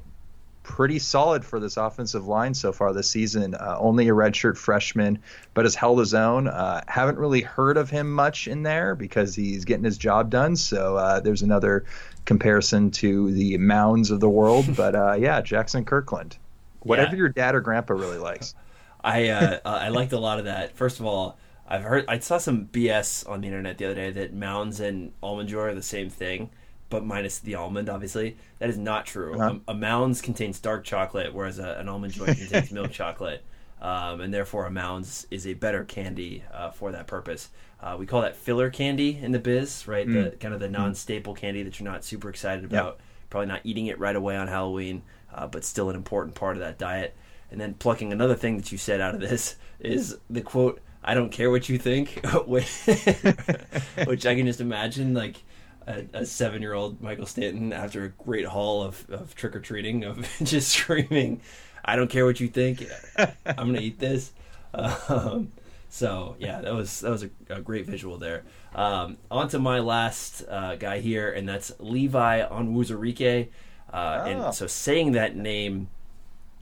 [0.64, 3.56] pretty solid for this offensive line so far this season.
[3.56, 5.18] Uh, only a redshirt freshman,
[5.54, 6.48] but has held his own.
[6.48, 10.56] Uh, haven't really heard of him much in there because he's getting his job done.
[10.58, 11.86] So uh, there's another
[12.26, 14.66] comparison to the mounds of the world.
[14.76, 16.38] but uh, yeah, Jaxson Kirkland.
[16.82, 17.18] Whatever Yeah.
[17.20, 18.54] your dad or grandpa really likes.
[19.04, 20.76] I uh, uh, I liked a lot of that.
[20.76, 24.12] First of all, I've heard I saw some BS on the internet the other day
[24.12, 26.50] that mounds and almond joy are the same thing,
[26.90, 27.90] but minus the almond.
[27.90, 29.36] Obviously, that is not true.
[29.36, 29.60] Uh-huh.
[29.68, 33.44] A, a mounds contains dark chocolate, whereas a, an almond joy contains milk chocolate,
[33.82, 37.50] um, and therefore a mounds is a better candy uh, for that purpose.
[37.82, 40.08] Uh, we call that filler candy in the biz, right?
[40.08, 43.00] The kind of the non-staple candy that you're not super excited about
[43.30, 45.02] Probably not eating it right away on Halloween,
[45.34, 47.16] uh, but still an important part of that diet.
[47.52, 51.14] And then plucking another thing that you said out of this is the quote, I
[51.14, 55.38] don't care what you think, which I can just imagine like
[55.86, 59.60] a, a seven year old Michael Stanton after a great haul of, of trick or
[59.60, 61.42] treating, of just screaming,
[61.86, 62.86] I don't care what you think,
[63.18, 64.32] I'm going to eat this.
[64.74, 65.52] Um,
[65.90, 68.44] so yeah, that was that was a, a great visual there.
[68.76, 73.48] Um, on to my last uh, guy here, and that's Levi Onwuzurike.
[73.92, 74.24] Uh.
[74.28, 75.88] And so saying that name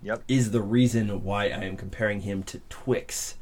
[0.03, 0.23] Yep.
[0.27, 3.35] is the reason why I am comparing him to Twix.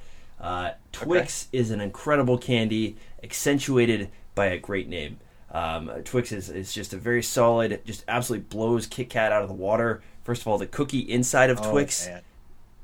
[0.44, 5.18] Uh, Twix is an incredible candy, accentuated by a great name.
[5.52, 9.48] Um, Twix is, is just a very solid, just absolutely blows Kit Kat out of
[9.48, 10.02] the water.
[10.24, 12.22] First of all, the cookie inside of Oh, Twix man.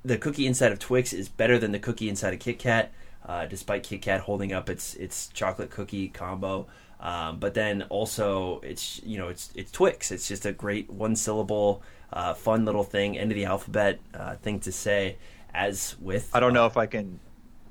[0.05, 2.93] the cookie inside of Twix is better than the cookie inside of Kit Kat,
[3.25, 6.67] uh, despite Kit Kat holding up its its chocolate cookie combo.
[7.01, 10.11] Um, but then also it's you know it's it's Twix.
[10.11, 11.81] It's just a great one syllable,
[12.13, 15.17] uh, fun little thing, end of the alphabet uh, thing to say.
[15.53, 17.19] As with I don't know if I can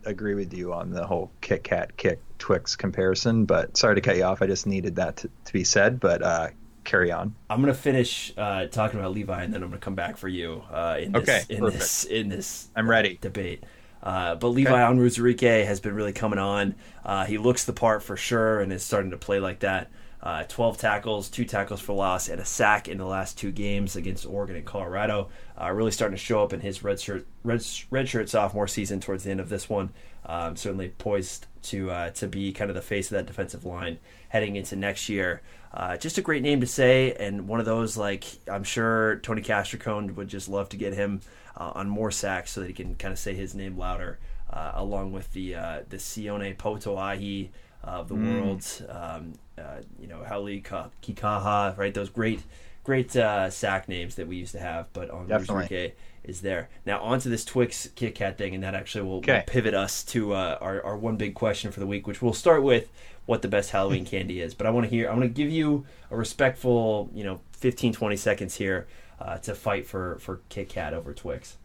[0.09, 4.17] agree with you on the whole Kit Kat Kick Twix comparison, but sorry to cut
[4.17, 4.43] you off.
[4.43, 6.49] I just needed that to, to be said, but uh,
[6.85, 7.35] carry on.
[7.51, 10.63] I'm gonna finish uh, talking about Levi, and then I'm gonna come back for you
[10.71, 11.81] uh, in this Okay, in perfect.
[11.81, 13.19] this in this I'm ready.
[13.21, 13.65] debate.
[14.01, 16.77] Uh, but Levi Onwuzurike has been really coming on.
[17.05, 19.91] Uh, he looks the part for sure, and is starting to play like that.
[20.21, 23.95] Uh, 12 tackles, two tackles for loss, and a sack in the last two games
[23.95, 25.29] against Oregon and Colorado.
[25.61, 27.63] Uh, really starting to show up in his red shirt, red,
[28.09, 29.91] shirt sophomore season towards the end of this one.
[30.27, 33.99] Um, certainly poised to uh, to be kind of the face of that defensive line
[34.29, 35.41] heading into next year.
[35.73, 39.41] Uh, just a great name to say, and one of those like I'm sure Tony
[39.41, 41.21] Castricone would just love to get him
[41.57, 44.19] uh, on more sacks so that he can kind of say his name louder,
[44.53, 45.53] uh, along with the
[45.89, 47.51] the Sione Potoa'e
[47.89, 50.21] of the world, um, uh, you know
[50.65, 51.95] Ka- Kikaha, right?
[51.95, 52.43] Those great
[52.85, 55.29] great uh, sack names that we used to have, but on.
[55.29, 55.93] Ruzurike
[56.25, 56.69] is there.
[56.85, 60.35] Now onto this Twix Kit Kat thing, and that actually will, will pivot us to
[60.35, 62.91] uh, our, our one big question for the week, which we'll start with
[63.27, 64.55] what the best Halloween candy is.
[64.55, 67.93] But I want to hear, I want to give you a respectful, you know, 15,
[67.93, 68.87] 20 seconds here
[69.21, 71.57] uh, to fight for, for Kit Kat over Twix.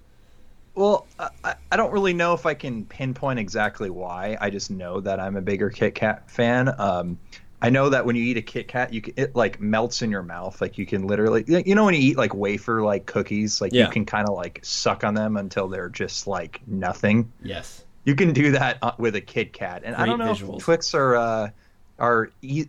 [0.76, 1.06] Well,
[1.44, 4.38] I- I, don't really know if I can pinpoint exactly why.
[4.42, 6.74] I just know that I'm a bigger Kit Kat fan.
[6.80, 7.20] Um,
[7.62, 10.10] I know that when you eat a Kit Kat, you can, it like melts in
[10.12, 10.60] your mouth.
[10.62, 13.86] Like you can literally, you know, when you eat like wafer like cookies, like Yeah.
[13.86, 17.32] you can kind of like suck on them until they're just like nothing.
[17.42, 17.86] Yes.
[18.04, 20.58] You can do that uh, with a Kit Kat, and I don't know visuals.
[20.58, 21.50] if Twix are uh,
[22.00, 22.66] are e-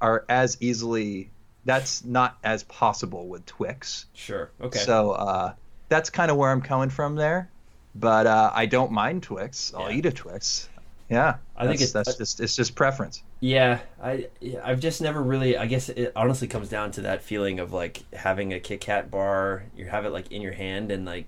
[0.00, 1.30] are as easily.
[1.64, 4.06] That's not as possible with Twix.
[4.12, 4.50] Sure.
[4.60, 4.78] Okay.
[4.78, 5.54] So uh,
[5.88, 7.48] that's kind of where I'm coming from there.
[7.94, 9.72] But uh, I don't mind Twix.
[9.74, 9.96] I'll Yeah.
[9.98, 10.68] eat a Twix.
[11.08, 13.22] Yeah, I think it's- that's just it's just preference.
[13.40, 14.28] Yeah, I
[14.64, 15.56] I've just never really.
[15.56, 19.10] I guess it honestly comes down to that feeling of like having a Kit Kat
[19.10, 19.64] bar.
[19.76, 21.26] You have it like in your hand, and like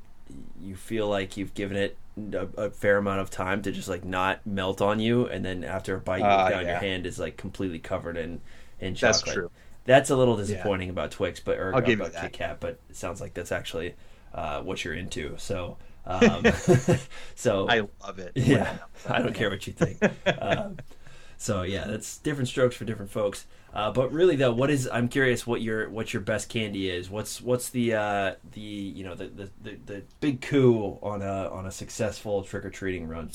[0.61, 1.97] you feel like you've given it
[2.33, 5.63] a, a fair amount of time to just like not melt on you, and then
[5.65, 8.41] after a bite, Uh, down, your hand is like completely covered in
[8.81, 9.23] in chocolate.
[9.25, 9.51] That's true.
[9.85, 12.23] That's a little disappointing about Twix, but or I'll give you about that.
[12.23, 12.57] Kit Kat.
[12.59, 13.95] But it sounds like that's actually
[14.35, 15.35] uh, what you're into.
[15.39, 15.77] So.
[16.07, 16.47] Um,
[17.35, 18.33] so I love it.
[18.35, 18.79] yeah,
[19.11, 19.99] I don't care what you think.
[20.41, 20.79] um,
[21.37, 23.45] so yeah, that's different strokes for different folks.
[23.75, 24.89] Uh, but really, though, what is?
[24.91, 27.11] I'm curious what your what your best candy is.
[27.11, 31.51] What's what's the uh, the you know the, the, the, the big coup on a
[31.51, 33.31] on a successful trick or treating run?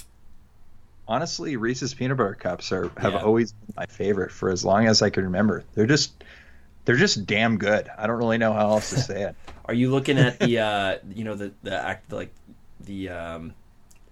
[1.07, 3.21] Honestly, Reese's peanut butter cups are have Yeah.
[3.23, 5.63] always been my favorite for as long as I can remember.
[5.75, 6.23] They're just
[6.85, 7.89] they're just damn good.
[7.97, 9.35] I don't really know how else to say it.
[9.65, 12.33] Are you looking at the uh, you know the the act like
[12.81, 13.53] the um,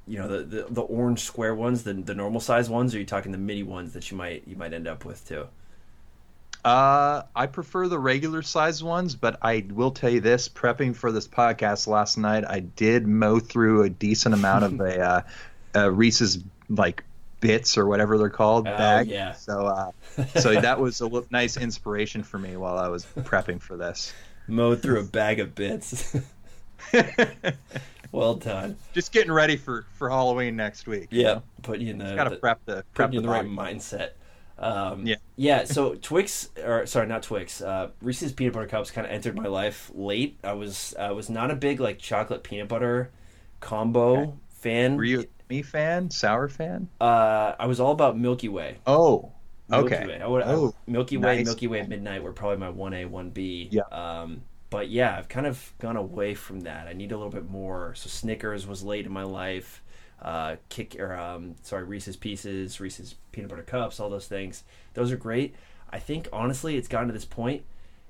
[0.08, 2.94] you know the, the the orange square ones, the the normal size ones?
[2.94, 5.28] Or are you talking the mini ones that you might you might end up with
[5.28, 5.48] too?
[6.64, 11.12] Uh, I prefer the regular size ones, but I will tell you this: prepping for
[11.12, 15.22] this podcast last night, I did mow through a decent amount of a uh,
[15.76, 17.04] uh, Reese's like
[17.42, 19.08] bits or whatever they're called Oh, bag.
[19.08, 19.34] yeah.
[19.34, 19.92] So, uh,
[20.40, 24.14] so that was a nice inspiration for me while I was prepping for this.
[24.48, 26.16] Mowed through a bag of bits.
[28.12, 28.76] well done.
[28.94, 31.08] Just getting ready for for Halloween next week.
[31.12, 31.44] you Yeah, know?
[31.64, 33.46] put you in the, Gotta the- prep the prep put you in the the right
[33.46, 34.12] mindset.
[34.58, 35.16] Um, Yeah.
[35.38, 35.64] yeah.
[35.64, 37.62] So Twix, or sorry, not Twix.
[37.62, 40.38] Uh, Reese's peanut butter cups kind of entered my life late.
[40.44, 43.10] I was I was not a big like chocolate peanut butter
[43.60, 44.32] combo Okay.
[44.50, 44.98] fan.
[44.98, 46.90] Were you me fan, sour fan?
[47.00, 48.78] Uh, I was all about Milky Way.
[48.88, 49.32] Oh,
[49.68, 50.08] Milky okay.
[50.08, 50.22] Way.
[50.22, 51.46] I would, I- Oh, Milky Way, nice.
[51.46, 53.70] Milky Way Midnight were probably my one A, one B.
[53.72, 53.84] Yeah.
[53.92, 56.88] Um, but yeah, I've kind of gone away from that.
[56.88, 57.94] I need a little bit more.
[57.96, 59.82] So Snickers was late in my life.
[60.22, 64.64] Uh, kick or um, sorry, Reese's Pieces, Reese's peanut butter cups, all those things.
[64.94, 65.56] Those are great.
[65.90, 67.64] I think honestly, it's gotten to this point.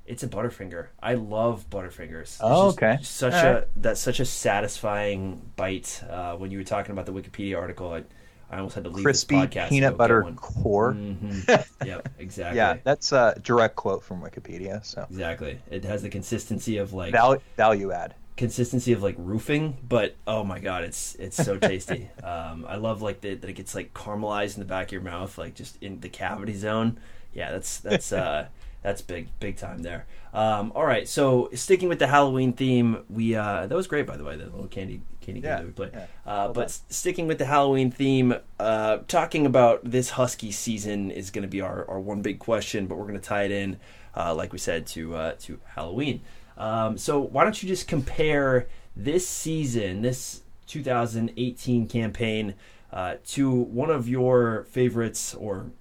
[0.06, 0.88] It's a Butterfinger.
[1.02, 2.22] I love Butterfingers.
[2.24, 2.98] It's Oh, okay.
[3.02, 3.64] Such All a right.
[3.76, 6.04] that's such a satisfying bite.
[6.10, 8.04] Uh, when you were talking about the Wikipedia article, I,
[8.50, 9.70] I almost had to leave Crispy this podcast.
[9.70, 10.94] peanut butter core.
[10.94, 11.66] Mhm.
[11.86, 12.58] yep, exactly.
[12.58, 14.84] Yeah, that's a direct quote from Wikipedia.
[14.86, 15.60] So exactly.
[15.70, 18.16] It has the consistency of like Val- value add.
[18.38, 22.10] consistency of like roofing, but oh my god, it's it's so tasty.
[22.24, 25.02] um, I love like the, that it gets like caramelized in the back of your
[25.02, 26.98] mouth, like just in the cavity zone.
[27.34, 28.48] Yeah, that's that's uh,
[28.82, 30.06] that's big big time there.
[30.34, 34.18] Um, all right, so sticking with the Halloween theme, we uh, that was great by
[34.18, 35.92] the way, the little candy candy game that we played.
[35.94, 36.06] yeah.
[36.26, 41.30] Uh, but s- sticking with the Halloween theme, uh, talking about this Husky season is
[41.30, 43.78] going to be our, our one big question, but we're going to tie it in,
[44.16, 46.22] uh, like we said, to uh, to Halloween.
[46.58, 52.56] Um, so why don't you just compare this season, this 2018 campaign,
[52.92, 55.72] uh, to one of your favorites, or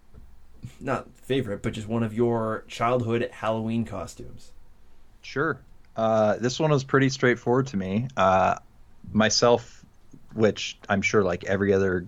[0.80, 4.52] not favorite, but just one of your childhood Halloween costumes?
[5.22, 5.60] Sure.
[5.96, 8.08] Uh, this one was pretty straightforward to me.
[8.16, 8.56] Uh,
[9.12, 9.84] myself,
[10.34, 12.06] which I'm sure like every other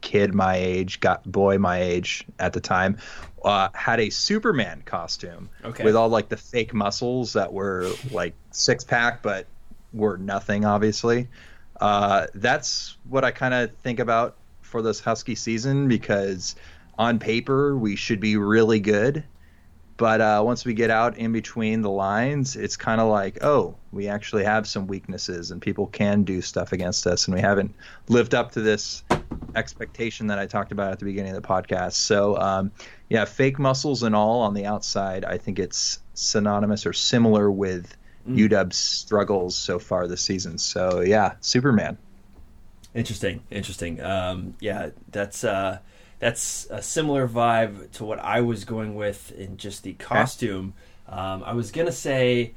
[0.00, 2.98] kid my age, got boy my age at the time,
[3.44, 5.84] uh, had a Superman costume Okay.
[5.84, 9.46] with all like the fake muscles that were like six pack, but
[9.92, 11.28] were nothing obviously.
[11.80, 16.56] Uh, that's what I kind of think about for this Husky season because
[16.98, 19.24] on paper we should be really good.
[19.96, 23.74] But uh, once we get out in between the lines, it's kind of like, oh,
[23.90, 27.26] we actually have some weaknesses and people can do stuff against us.
[27.26, 27.74] And we haven't
[28.08, 29.02] lived up to this
[29.56, 31.94] expectation that I talked about at the beginning of the podcast.
[31.94, 32.70] So, um,
[33.08, 37.96] yeah, fake muscles and all on the outside, I think it's synonymous or similar with
[38.28, 40.58] UW's struggles so far this season.
[40.58, 41.98] So, yeah, Superman.
[42.94, 44.00] Interesting, interesting.
[44.00, 45.78] Um, yeah, that's uh,
[46.18, 50.74] that's a similar vibe to what I was going with in just the costume.
[51.08, 52.52] Um, I was gonna say,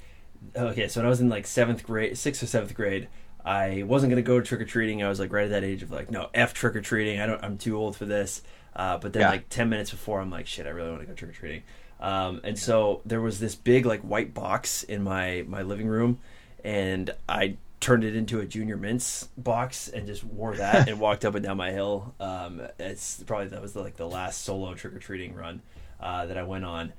[0.56, 3.08] okay, so when I was in like seventh grade, sixth or seventh grade,
[3.46, 5.04] I wasn't gonna go trick or treating.
[5.04, 7.20] I was like right at that age of like, no, f trick or treating.
[7.20, 7.44] I don't.
[7.44, 8.42] I'm too old for this.
[8.76, 9.30] Uh, but then Yeah.
[9.30, 11.64] like ten minutes before, I'm like, shit, I really want to go trick or treating.
[12.00, 16.20] Um, and so there was this big like white box in my my living room,
[16.64, 21.26] and I turned it into a junior mints box and just wore that and walked
[21.26, 22.16] up and down my hill.
[22.20, 25.62] Um, it's probably that was like the last solo trick or treating run
[26.00, 26.94] uh, that I went on.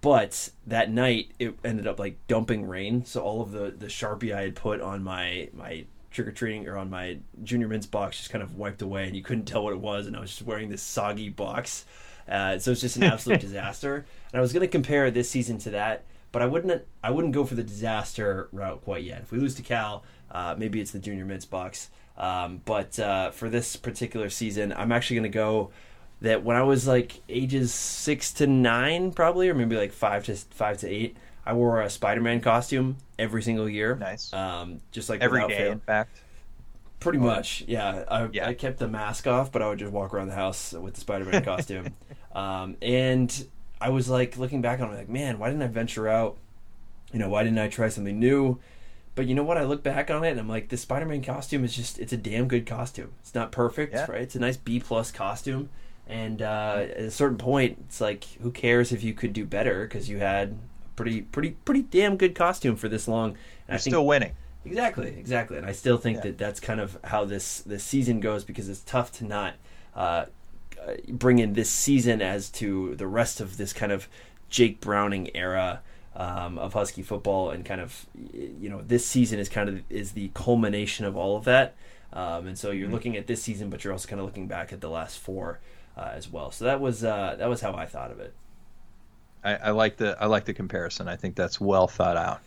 [0.00, 4.34] But that night it ended up like dumping rain, so all of the the sharpie
[4.34, 8.16] I had put on my my trick or treating or on my junior mints box
[8.16, 10.30] just kind of wiped away, and you couldn't tell what it was, and I was
[10.30, 11.84] just wearing this soggy box.
[12.26, 14.06] Uh, so it's just an absolute disaster.
[14.32, 16.82] And I was going to compare this season to that, but I wouldn't.
[17.02, 19.22] I wouldn't go for the disaster route quite yet.
[19.22, 21.90] If we lose to Cal, uh, maybe it's the junior mints box.
[22.16, 25.70] Um, but uh, for this particular season, I'm actually going to go
[26.20, 30.36] that when I was like ages six to nine, probably, or maybe like five to
[30.36, 31.16] five to eight,
[31.46, 33.96] I wore a Spider-Man costume every single year.
[33.96, 34.32] Nice.
[34.32, 35.72] Um, just like Every day, fail.
[35.72, 36.20] in fact.
[37.00, 38.04] Pretty much, yeah.
[38.08, 38.46] I, Yeah.
[38.46, 41.00] I kept the mask off, but I would just walk around the house with the
[41.00, 41.94] Spider-Man costume.
[42.32, 43.44] Um, and
[43.80, 46.36] I was like looking back on it, like, man, why didn't I venture out?
[47.12, 48.60] You know, why didn't I try something new?
[49.20, 49.58] But you know what?
[49.58, 52.48] I look back on it and I'm like, the Spider-Man costume is just—it's a damn
[52.48, 53.12] good costume.
[53.20, 54.06] It's not perfect, Yeah.
[54.10, 54.22] right?
[54.22, 55.68] It's a nice B plus costume.
[56.08, 59.82] And uh, at a certain point, it's like, who cares if you could do better?
[59.82, 63.32] Because you had a pretty, pretty, pretty damn good costume for this long.
[63.32, 63.36] And
[63.68, 64.32] You're I think still winning.
[64.64, 66.22] Exactly, exactly, and I still think Yeah.
[66.22, 69.56] that that's kind of how this this season goes because it's tough to not
[69.94, 70.24] uh,
[71.08, 74.08] bring in this season as to the rest of this kind of
[74.48, 75.82] Jake Browning era
[76.16, 80.12] um, of Husky football, and kind of you know this season is kind of is
[80.12, 81.74] the culmination of all of that,
[82.12, 82.90] um, and so you're Mm-hmm.
[82.90, 85.60] looking at this season, but you're also kind of looking back at the last four
[85.96, 86.50] uh, as well.
[86.50, 88.34] So that was uh, that was how I thought of it.
[89.42, 91.08] I, I like the I like the comparison.
[91.08, 92.42] I think that's well thought out.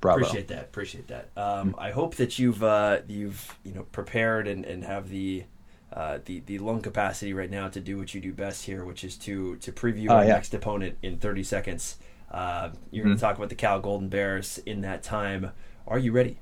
[0.00, 0.26] Bravo.
[0.26, 0.64] Appreciate that.
[0.64, 1.30] Appreciate that.
[1.36, 5.44] Um, I hope that you've uh, you've you know prepared and, and have the
[5.92, 9.04] uh, the the lung capacity right now to do what you do best here, which
[9.04, 10.32] is to to preview Oh, our yeah.
[10.32, 11.96] next opponent in 30 seconds.
[12.30, 13.18] Uh, you're going Mhm.
[13.18, 15.50] to talk about the Cal Golden Bears in that time.
[15.86, 16.38] Are you ready?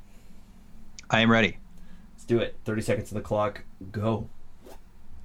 [1.10, 1.58] I am ready.
[2.14, 2.58] Let's do it.
[2.64, 3.64] 30 seconds of the clock.
[3.90, 4.28] Go.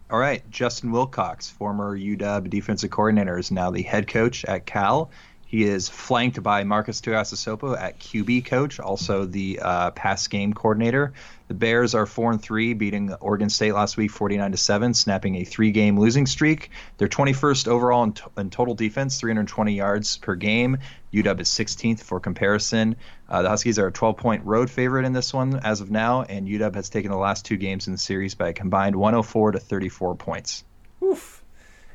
[0.10, 5.10] All right, Justin Wilcox, former UW defensive coordinator, is now the head coach at Cal.
[5.54, 11.14] He is flanked by Marques Tuiasosopo at QB coach, also the uh, pass game coordinator.
[11.48, 15.36] The Bears are four and three, beating Oregon State last week, forty-nine to seven, snapping
[15.36, 16.72] a three-game losing streak.
[16.98, 20.80] They're twenty-first overall in, t- in total defense, three hundred twenty yards per game.
[21.14, 22.96] UW is sixteenth for comparison.
[23.30, 26.48] Uh, the Huskies are a twelve-point road favorite in this one as of now, and
[26.48, 29.28] UW has taken the last two games in the series by a combined one hundred
[29.28, 30.64] four to thirty-four points.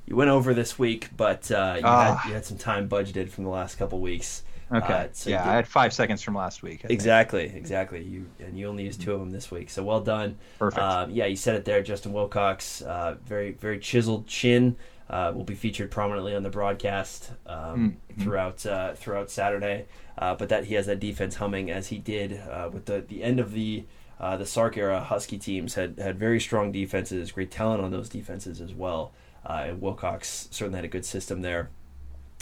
[0.09, 2.17] You went over this week, but uh, you, Ah.
[2.17, 4.43] had, you had some time budgeted from the last couple weeks.
[4.73, 4.93] Okay.
[4.93, 6.81] Uh, so yeah, you I had five seconds from last week.
[6.85, 6.93] I think.
[6.93, 8.03] Exactly, exactly.
[8.03, 10.37] You and you only used two of them this week, so well done.
[10.59, 10.83] Perfect.
[10.83, 12.83] Um, yeah, you said it there, Justin Wilcox.
[12.83, 14.77] Uh, very, very chiseled chin.
[15.11, 18.23] Uh, will be featured prominently on the broadcast um, Mm-hmm.
[18.23, 19.87] throughout uh, throughout Saturday.
[20.19, 23.23] Uh, but that he has that defense humming as he did uh, with the the
[23.23, 23.85] end of the
[24.21, 25.01] uh, the Sark era.
[25.01, 29.13] Husky teams had had very strong defenses, great talent on those defenses as well.
[29.45, 31.71] Uh, Wilcox certainly had a good system there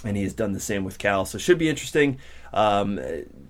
[0.05, 1.25] and he has done the same with Cal.
[1.25, 2.19] So it should be interesting.
[2.53, 2.99] Um,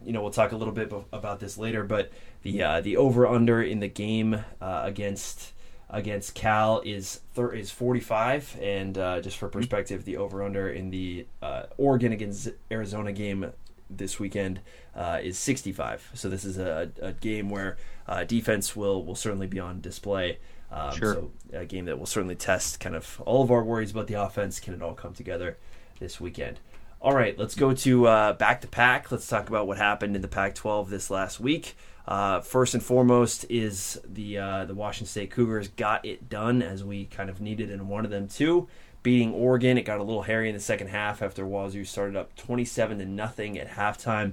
[0.04, 3.26] you know, we'll talk a little bit about this later, but the uh, the over
[3.26, 5.52] under in the game uh, against
[5.88, 10.90] against Cal is thir- is 45, and uh, just for perspective, the over under in
[10.90, 13.52] the uh, Oregon against Arizona game
[13.88, 14.60] this weekend
[14.96, 16.10] uh, is 65.
[16.14, 17.76] So this is a, a game where
[18.08, 20.38] uh, defense will will certainly be on display.
[20.70, 21.14] Um, Sure.
[21.14, 24.14] So a game that will certainly test kind of all of our worries about the
[24.14, 24.60] offense.
[24.60, 25.56] Can it all come together
[26.00, 26.58] this weekend?
[27.00, 29.12] All right, let's go to uh, back to pack.
[29.12, 31.76] Let's talk about what happened in the Pac-12 this last week.
[32.08, 36.84] Uh, first and foremost is the uh, the Washington State Cougars got it done as
[36.84, 38.68] we kind of needed and wanted them to,
[39.02, 39.76] beating Oregon.
[39.76, 43.04] It got a little hairy in the second half after Wazoo started up 27 to
[43.04, 44.32] nothing at halftime.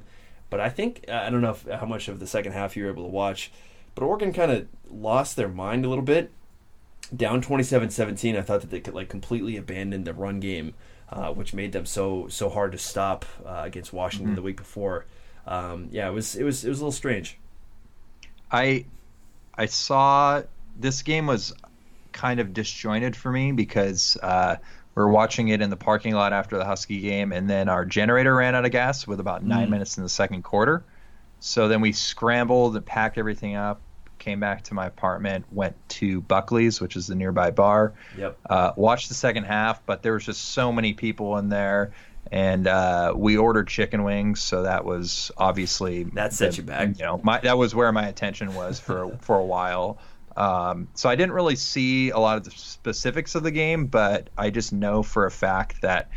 [0.49, 2.91] But I think I don't know if, how much of the second half you were
[2.91, 3.51] able to watch,
[3.95, 6.31] but Oregon kind of lost their mind a little bit.
[7.15, 10.73] Down 27-17, I thought that they could like completely abandon the run game,
[11.09, 15.05] uh, which made them so so hard to stop uh, against Washington the week before.
[15.45, 17.37] Um, yeah, it was it was it was a little strange.
[18.51, 18.85] I
[19.55, 20.41] I saw
[20.79, 21.53] this game was
[22.11, 24.55] kind of disjointed for me because uh,
[24.95, 27.85] we are watching it in the parking lot after the Husky game, and then our
[27.85, 30.83] generator ran out of gas with about nine minutes in the second quarter.
[31.45, 33.81] So then we scrambled and packed everything up,
[34.17, 38.37] came back to my apartment, went to Buckley's, which is the nearby bar, Yep.
[38.49, 41.91] uh, watched the second half, but there was just so many people in there.
[42.31, 46.97] And uh, we ordered chicken wings, so that was obviously That set the- you back.
[46.97, 49.97] You know, my, that was where my attention was for for a while.
[50.37, 54.29] Um, so I didn't really see a lot of the specifics of the game, but
[54.37, 56.09] I just know for a fact that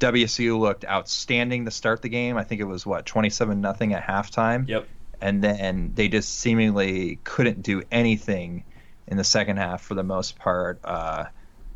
[0.00, 2.36] WSU looked outstanding to start the game.
[2.36, 4.86] I think it was what twenty seven nothing at halftime Yep.
[5.20, 8.64] and then they just seemingly couldn't do anything
[9.06, 10.80] in the second half for the most part.
[10.84, 11.24] Uh,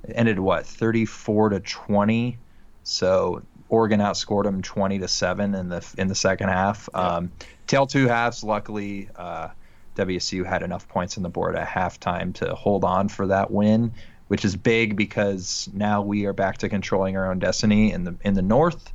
[0.04, 2.38] it ended what thirty four to twenty,
[2.82, 6.88] so Oregon outscored them twenty to seven in the in the second half.
[6.94, 7.30] Um,
[7.66, 9.08] tail two halves, luckily.
[9.16, 9.48] Uh,
[9.96, 13.92] WSU had enough points on the board at halftime to hold on for that win,
[14.30, 18.14] which is big because now we are back to controlling our own destiny in the
[18.22, 18.92] in the North.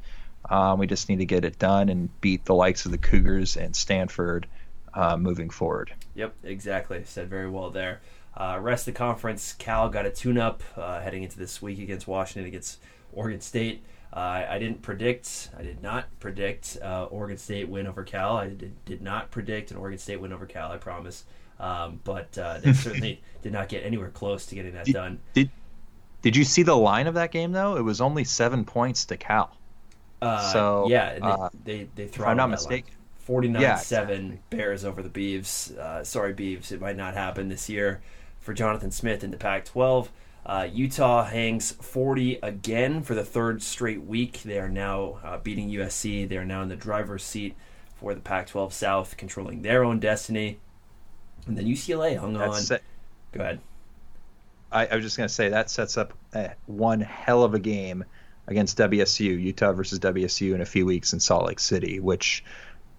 [0.50, 3.58] Um, we just need to get it done and beat the likes of the Cougars
[3.58, 4.48] and Stanford
[4.94, 5.94] uh, moving forward.
[6.14, 7.02] Yep, exactly.
[7.04, 8.00] Said very well there.
[8.38, 12.08] Uh, rest of the conference, Cal got a tune-up uh, heading into this week against
[12.08, 12.80] Washington against
[13.12, 13.84] Oregon State.
[14.14, 18.38] Uh, I, didn't predict, I did not predict uh, Oregon State win over Cal.
[18.38, 20.72] I did, did not predict an Oregon State win over Cal.
[20.72, 21.26] I promise.
[21.60, 25.20] Um, but uh, they certainly did not get anywhere close to getting that done.
[25.34, 25.50] Did
[26.22, 27.78] Did you see the line of that game though?
[27.78, 29.56] It was only seven points to Cal.
[30.22, 32.94] Uh, So, yeah, they, uh, they they throttled I'm not mistaken.
[33.20, 35.76] 49 Yeah, 7 Bears over the Beavs.
[35.76, 36.72] Uh, sorry, Beavs.
[36.72, 38.02] It might not happen this year
[38.40, 40.12] for Jonathan Smith in the Pac 12.
[40.46, 44.44] Uh, Utah hangs 40 again for the third straight week.
[44.44, 46.30] They are now uh, beating USC.
[46.30, 47.56] They are now in the driver's seat
[47.96, 50.60] for the Pac 12 South, controlling their own destiny.
[51.48, 52.52] And then UCLA hung on.
[52.52, 52.84] That's set,
[53.32, 53.60] Go ahead.
[54.72, 57.60] I, I was just going to say that sets up uh, one hell of a
[57.60, 58.04] game
[58.48, 62.44] against WSU, Utah versus WSU in a few weeks in Salt Lake City, which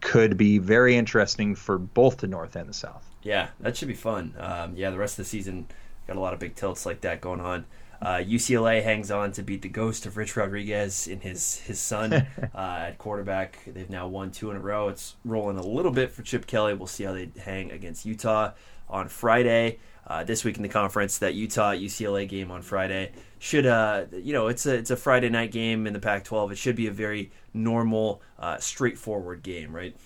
[0.01, 3.09] could be very interesting for both the North and the South.
[3.22, 4.34] Yeah, that should be fun.
[4.38, 5.66] Um, yeah, the rest of the season
[6.07, 7.64] got a lot of big tilts like that going on.
[8.00, 12.12] Uh, UCLA hangs on to beat the ghost of Rich Rodriguez and his his son
[12.54, 13.59] uh, at quarterback.
[13.66, 14.88] They've now won two in a row.
[14.88, 16.74] It's rolling a little bit for Chip Kelly.
[16.74, 18.52] We'll see how they hang against Utah
[18.88, 19.78] on Friday.
[20.07, 24.32] Uh, this week in the conference, that Utah UCLA game on Friday should uh you
[24.32, 26.52] know it's a it's a Friday night game in the Pac-12.
[26.52, 29.96] It should be a very normal, uh, straightforward game, right?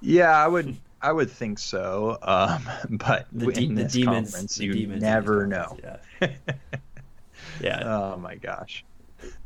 [0.00, 2.18] Yeah, I would I would think so.
[2.22, 2.62] Um,
[2.98, 5.76] but The, de- in the this demons, conference, the you demons never know.
[5.82, 6.28] Yeah.
[7.60, 8.84] Yeah, Oh my gosh.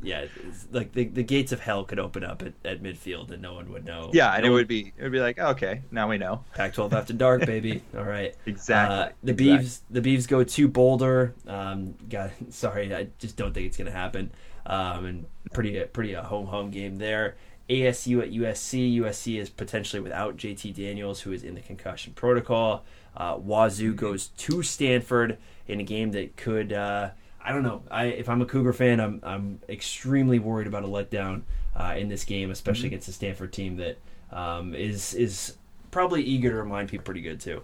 [0.01, 0.25] yeah.
[0.47, 3.53] it's like the, the gates of hell could open up at, at midfield and no
[3.53, 4.09] one would know.
[4.13, 6.43] Yeah, and No it one- would be it would be like okay, now we know
[6.55, 7.81] Pac-12 after dark, baby.
[7.97, 8.33] All right.
[8.45, 8.95] exactly.
[8.97, 9.65] Uh, the exactly.
[9.67, 11.33] Beavs, the Beavs go to Boulder.
[11.47, 14.31] Um, got sorry, I just don't think it's gonna happen.
[14.65, 17.35] Um, and pretty pretty a home home game there.
[17.69, 18.97] ASU at USC.
[18.97, 22.83] USC is potentially without JT Daniels, who is in the concussion protocol.
[23.15, 25.37] Uh, Wazoo goes to Stanford
[25.67, 26.73] in a game that could.
[26.73, 27.09] Uh,
[27.43, 27.83] I don't know.
[27.89, 31.43] I if I'm a Cougar fan, I'm I'm extremely worried about a letdown
[31.75, 32.87] uh, in this game, especially mm-hmm.
[32.87, 33.97] against a Stanford team that
[34.31, 35.57] um, is is
[35.91, 37.61] probably eager to remind people pretty good too.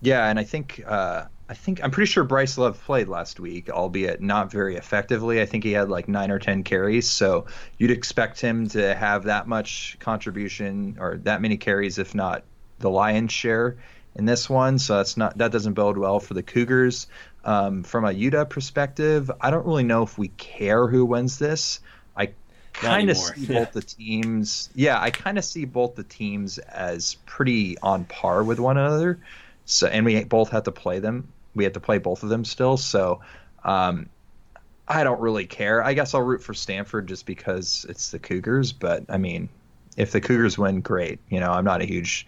[0.00, 3.70] Yeah, and I think uh, I think I'm pretty sure Bryce Love played last week,
[3.70, 5.40] albeit not very effectively.
[5.40, 7.46] I think he had like nine or ten carries, so
[7.78, 12.42] you'd expect him to have that much contribution or that many carries, if not
[12.80, 13.76] the lion's share
[14.16, 14.78] in this one.
[14.78, 17.06] So that's not that doesn't bode well for the Cougars.
[17.44, 21.78] Um, from a Utah perspective, I don't really know if we care who wins this.
[22.16, 22.30] I
[22.72, 24.68] kind of see both the teams.
[24.74, 29.20] Yeah, I kind of see both the teams as pretty on par with one another.
[29.64, 31.32] So, and we both have to play them.
[31.56, 32.76] We have to play both of them still.
[32.76, 33.20] So,
[33.64, 34.08] um,
[34.88, 35.82] I don't really care.
[35.82, 38.72] I guess I'll root for Stanford just because it's the Cougars.
[38.72, 39.48] But I mean,
[39.96, 41.18] if the Cougars win, great.
[41.28, 42.26] You know, I'm not a huge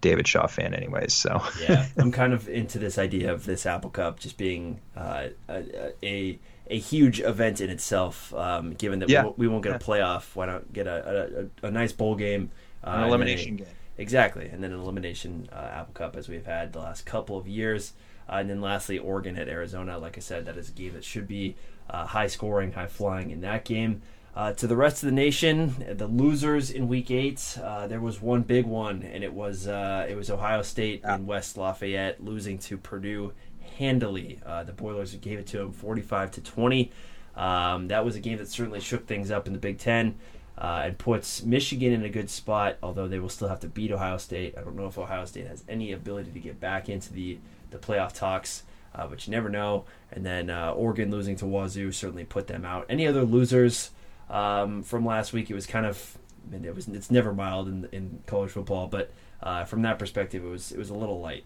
[0.00, 1.12] David Shaw fan, anyways.
[1.12, 5.28] So yeah, I'm kind of into this idea of this Apple Cup just being uh,
[5.48, 8.32] a, a, a huge event in itself.
[8.34, 9.20] Um, given that yeah.
[9.22, 12.14] we, won't, we, won't get a playoff, why not get a, a, a nice bowl
[12.14, 12.50] game,
[12.82, 13.66] uh, an elimination game?
[13.98, 17.46] Exactly, and then an elimination uh, Apple Cup as we've had the last couple of
[17.46, 17.92] years.
[18.30, 19.98] Uh, and then lastly, Oregon at Arizona.
[19.98, 21.56] Like I said, that is a game that should be
[21.88, 24.02] uh, high scoring, high flying in that game.
[24.36, 28.22] Uh, to the rest of the nation, the losers in Week Eight, uh, there was
[28.22, 32.56] one big one, and it was uh, it was Ohio State in West Lafayette losing
[32.58, 33.32] to Purdue
[33.76, 34.38] handily.
[34.46, 36.92] Uh, the Boilers gave it to them, forty-five to twenty.
[37.34, 40.14] Um, that was a game that certainly shook things up in the Big Ten
[40.56, 43.90] uh, and puts Michigan in a good spot, although they will still have to beat
[43.90, 44.54] Ohio State.
[44.56, 47.38] I don't know if Ohio State has any ability to get back into the,
[47.70, 48.62] the playoff talks,
[48.94, 49.84] uh, but you never know.
[50.10, 52.86] And then uh, Oregon losing to Wazoo certainly put them out.
[52.88, 53.90] Any other losers
[54.28, 55.50] um, from last week?
[55.50, 56.18] It was kind of
[56.52, 59.10] it was it's never mild in in college football, but
[59.42, 61.44] uh, from that perspective, it was it was a little light.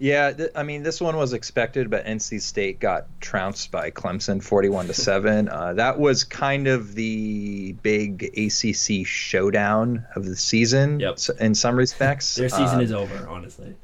[0.00, 4.42] Yeah, th- I mean, this one was expected, but NC State got trounced by Clemson,
[4.42, 5.48] forty-one to seven.
[5.48, 11.00] Uh, that was kind of the big ACC showdown of the season.
[11.00, 11.18] Yep.
[11.40, 13.26] In some respects, their season uh, is over.
[13.28, 13.74] Honestly.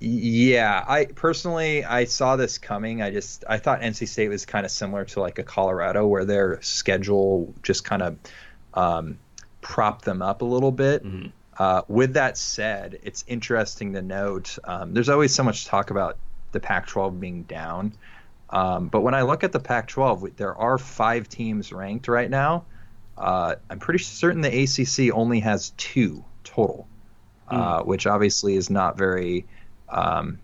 [0.00, 3.02] Yeah, I personally I saw this coming.
[3.02, 6.24] I just I thought NC State was kind of similar to like a Colorado, where
[6.24, 8.16] their schedule just kind of
[8.72, 9.18] um,
[9.60, 11.04] propped them up a little bit.
[11.04, 11.28] Mm-hmm.
[11.58, 16.16] Uh, with that said, it's interesting to note um, there's always so much talk about
[16.52, 17.92] the Pac 12 being down.
[18.48, 22.30] Um, but when I look at the Pac 12, there are five teams ranked right
[22.30, 22.64] now.
[23.18, 26.88] Uh, I'm pretty certain the ACC only has two total,
[27.52, 27.58] mm.
[27.58, 29.44] uh, which obviously is not very
[29.90, 30.38] um,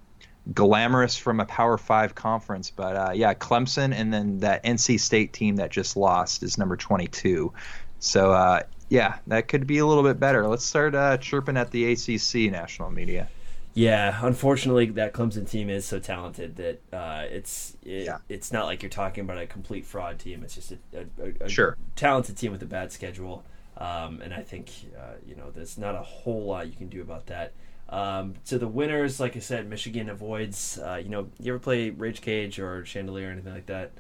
[0.53, 2.71] glamorous from a Power Five conference.
[2.71, 6.77] But uh, yeah, Clemson and then that NC State team that just lost is number
[6.77, 7.53] 22.
[7.99, 10.47] So uh, yeah, that could be a little bit better.
[10.47, 13.29] Let's start uh, chirping at the ACC national media.
[13.75, 18.19] Yeah, unfortunately, that Clemson team is so talented that uh, it's it, yeah.
[18.27, 20.43] it's not like you're talking about a complete fraud team.
[20.43, 20.79] It's just a,
[21.23, 21.77] a, a sure.
[21.95, 23.45] talented team with a bad schedule,
[23.77, 27.03] um, and I think uh, you know there's not a whole lot you can do
[27.03, 27.53] about that.
[27.89, 30.79] Um, to the winners, like I said, Michigan avoids.
[30.79, 33.93] Uh, you know, you ever play Rage Cage or Chandelier or anything like that?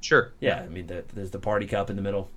[0.00, 0.32] Sure.
[0.40, 2.30] Yeah, I mean, the, there's the party cup in the middle.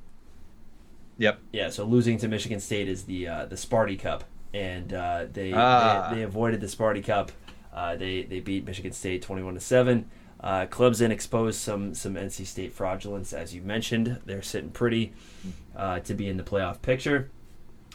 [1.18, 1.40] Yep.
[1.52, 1.70] Yeah.
[1.70, 4.24] So losing to Michigan State is the uh, the Sparty Cup,
[4.54, 6.10] and uh, they, ah.
[6.10, 7.32] they, they avoided the Sparty Cup.
[7.74, 10.10] Uh, they they beat Michigan State twenty one to seven.
[10.40, 14.22] Uh, Clemson exposed some some NC State fraudulence, as you mentioned.
[14.26, 15.14] They're sitting pretty
[15.76, 17.30] uh, to be in the playoff picture.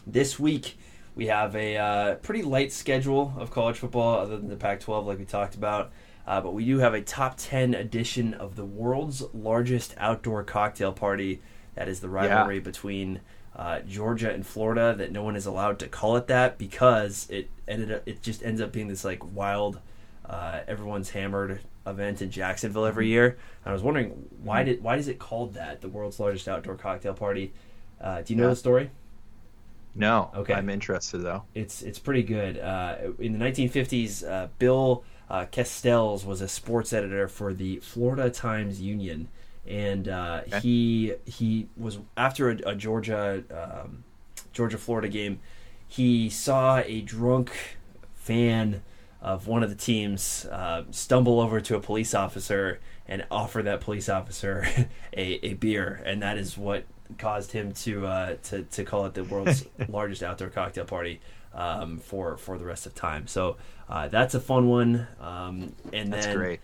[0.06, 0.76] This week
[1.14, 5.18] we have a uh, pretty light schedule of college football, other than the Pac-12, like
[5.18, 5.92] we talked about.
[6.26, 10.92] Uh, but we do have a top 10 edition of the world's largest outdoor cocktail
[10.92, 11.40] party
[11.74, 12.62] that is the rivalry yeah.
[12.62, 13.20] between
[13.56, 14.94] uh, Georgia and Florida.
[14.96, 18.02] That no one is allowed to call it that because it ended up.
[18.06, 19.80] It just ends up being this like wild,
[20.26, 23.38] uh, everyone's hammered event in Jacksonville every year.
[23.64, 24.70] And I was wondering why mm-hmm.
[24.70, 25.80] did why is it called that?
[25.80, 27.52] The world's largest outdoor cocktail party.
[28.00, 28.50] Uh, do you know yeah.
[28.50, 28.90] the story?
[29.94, 30.30] No.
[30.34, 30.54] Okay.
[30.54, 31.42] I'm interested though.
[31.54, 32.58] It's it's pretty good.
[32.58, 38.30] Uh, in the 1950s, uh, Bill uh, Kastelz was a sports editor for the Florida
[38.30, 39.28] Times Union
[39.66, 40.60] and uh, okay.
[40.60, 44.04] he he was after a, a Georgia um,
[44.52, 45.40] Georgia Florida game.
[45.86, 47.52] He saw a drunk
[48.14, 48.82] fan
[49.20, 53.80] of one of the teams uh, stumble over to a police officer and offer that
[53.80, 54.66] police officer
[55.16, 56.84] a, a beer, and that is what
[57.18, 61.20] caused him to uh, to to call it the world's largest outdoor cocktail party
[61.54, 63.26] um, for for the rest of time.
[63.26, 63.56] So
[63.88, 65.06] uh, that's a fun one.
[65.20, 66.60] Um, and that's then, great.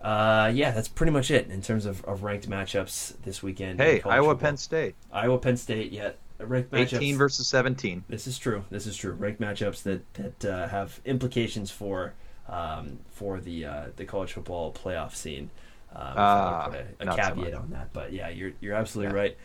[0.00, 3.80] Uh, yeah, that's pretty much it in terms of, of ranked matchups this weekend.
[3.80, 4.34] Hey, Iowa, football.
[4.36, 4.94] Penn State.
[5.12, 5.90] Iowa, Penn State.
[5.90, 6.98] Yeah, ranked matchups.
[6.98, 8.04] 18 versus 17.
[8.08, 8.64] This is true.
[8.70, 9.12] This is true.
[9.12, 12.14] Ranked matchups that that uh, have implications for
[12.48, 15.50] um, for the uh, the college football playoff scene.
[15.94, 19.14] Um, Ah, put a, a not so caveat on that, but yeah, you're you're absolutely
[19.14, 19.16] Yeah.
[19.16, 19.36] right.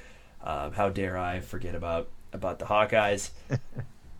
[0.44, 3.32] Um, how dare I forget about about the Hawkeyes?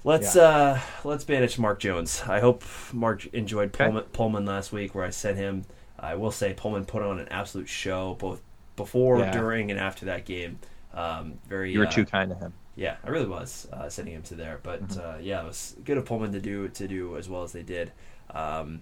[0.04, 0.42] Let's Yeah.
[0.42, 2.24] uh let's banish Mark Jones.
[2.28, 3.86] I hope Mark enjoyed Okay.
[3.86, 5.66] Pullman, Pullman last week, where I sent him.
[5.98, 8.42] I will say Pullman put on an absolute show both
[8.76, 9.32] before, Yeah.
[9.32, 10.60] during, and after that game.
[10.94, 12.54] Um, very You were uh, too kind to him.
[12.76, 15.00] yeah, I really was uh, sending him to there, but Mm-hmm.
[15.00, 17.64] uh, yeah, it was good of Pullman to do to do as well as they
[17.64, 17.92] did.
[18.32, 18.82] Um,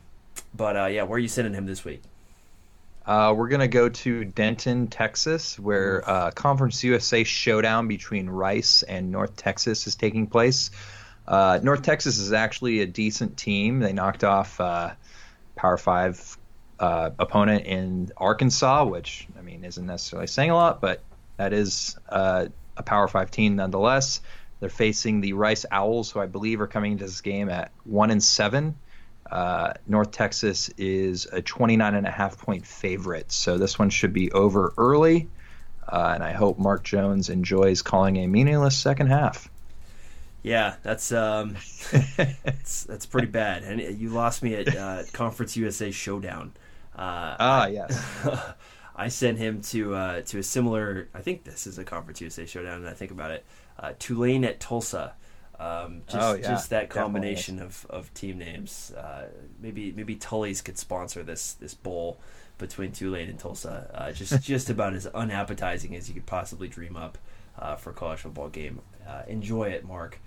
[0.54, 2.02] but uh, yeah, where are you sending him this week?
[3.06, 9.12] Uh, we're gonna go to Denton, Texas, where uh, Conference USA showdown between Rice and
[9.12, 10.70] North Texas is taking place.
[11.28, 13.80] Uh, North Texas is actually a decent team.
[13.80, 14.92] They knocked off uh,
[15.56, 16.38] Power Five
[16.80, 21.02] uh, opponent in Arkansas, which I mean isn't necessarily saying a lot, but
[21.38, 22.48] that is uh,
[22.78, 24.22] a Power Five team nonetheless.
[24.60, 28.12] They're facing the Rice Owls, who I believe are coming into this game at one
[28.12, 28.76] and seven.
[29.32, 34.14] Uh, North Texas is a 29 and a half point favorite, so this one should
[34.14, 35.30] be over early.
[35.88, 39.50] Uh, and I hope Mark Jones enjoys calling a meaningless second half.
[40.44, 41.56] Yeah, that's um,
[42.44, 46.52] that's, that's pretty bad, and you lost me at uh, Conference USA Showdown.
[46.96, 48.04] Uh, ah, yes.
[48.96, 51.10] I sent him to uh, to a similar.
[51.14, 52.82] I think this is a Conference USA showdown.
[52.82, 53.46] And I think about it,
[53.80, 55.14] uh, Tulane at Tulsa.
[55.62, 58.92] Um, just, Oh, yeah, just that combination of, of team names.
[58.98, 59.28] Uh,
[59.62, 62.20] maybe maybe Tully's could sponsor this this bowl
[62.58, 63.90] between Tulane and Tulsa.
[63.94, 67.20] Uh, just just about as unappetizing as you could possibly dream up
[67.60, 68.80] uh, for a college football game.
[69.08, 70.20] Uh, enjoy it, Mark.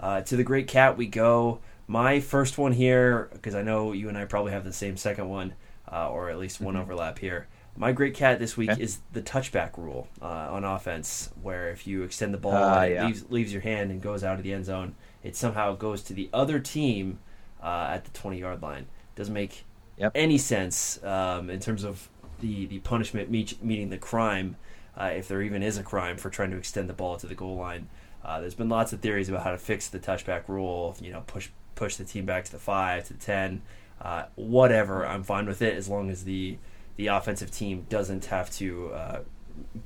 [0.00, 1.60] Uh, to the Great Cat we go.
[1.86, 5.28] My first one here, because I know you and I probably have the same second
[5.28, 5.54] one,
[5.90, 7.46] uh, or at least one overlap here.
[7.78, 8.70] My Great Cat this week.
[8.70, 8.82] Okay.
[8.82, 12.90] is the touchback rule uh, on offense, where if you extend the ball Ah, and
[12.90, 13.06] it yeah.
[13.06, 16.12] leaves, leaves your hand and goes out of the end zone, it somehow goes to
[16.12, 17.20] the other team
[17.62, 18.86] uh, at the 20 yard line.
[19.14, 19.64] Doesn't make
[19.96, 20.12] Yep.
[20.14, 22.08] any sense um, in terms of
[22.40, 24.56] the, the punishment meet, meeting the crime,
[24.96, 27.34] uh, if there even is a crime for trying to extend the ball to the
[27.34, 27.88] goal line.
[28.24, 30.96] Uh, there's been lots of theories about how to fix the touchback rule.
[31.00, 33.62] You know, push push the team back to the five to the ten,
[34.02, 35.06] uh, whatever.
[35.06, 36.58] I'm fine with it as long as the
[36.98, 39.20] the offensive team doesn't have to uh,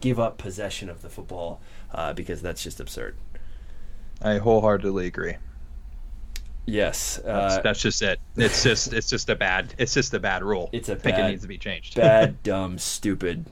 [0.01, 1.61] give up possession of the football
[1.93, 3.17] uh, because that's just absurd.
[4.21, 5.37] I wholeheartedly agree.
[6.65, 8.21] Yes, That's, uh, that's just it.
[8.37, 10.71] It's just it's just a bad it's just a bad rule.
[10.73, 11.97] It's a I think bad- it needs to be changed.
[11.97, 13.47] bad, dumb, stupid,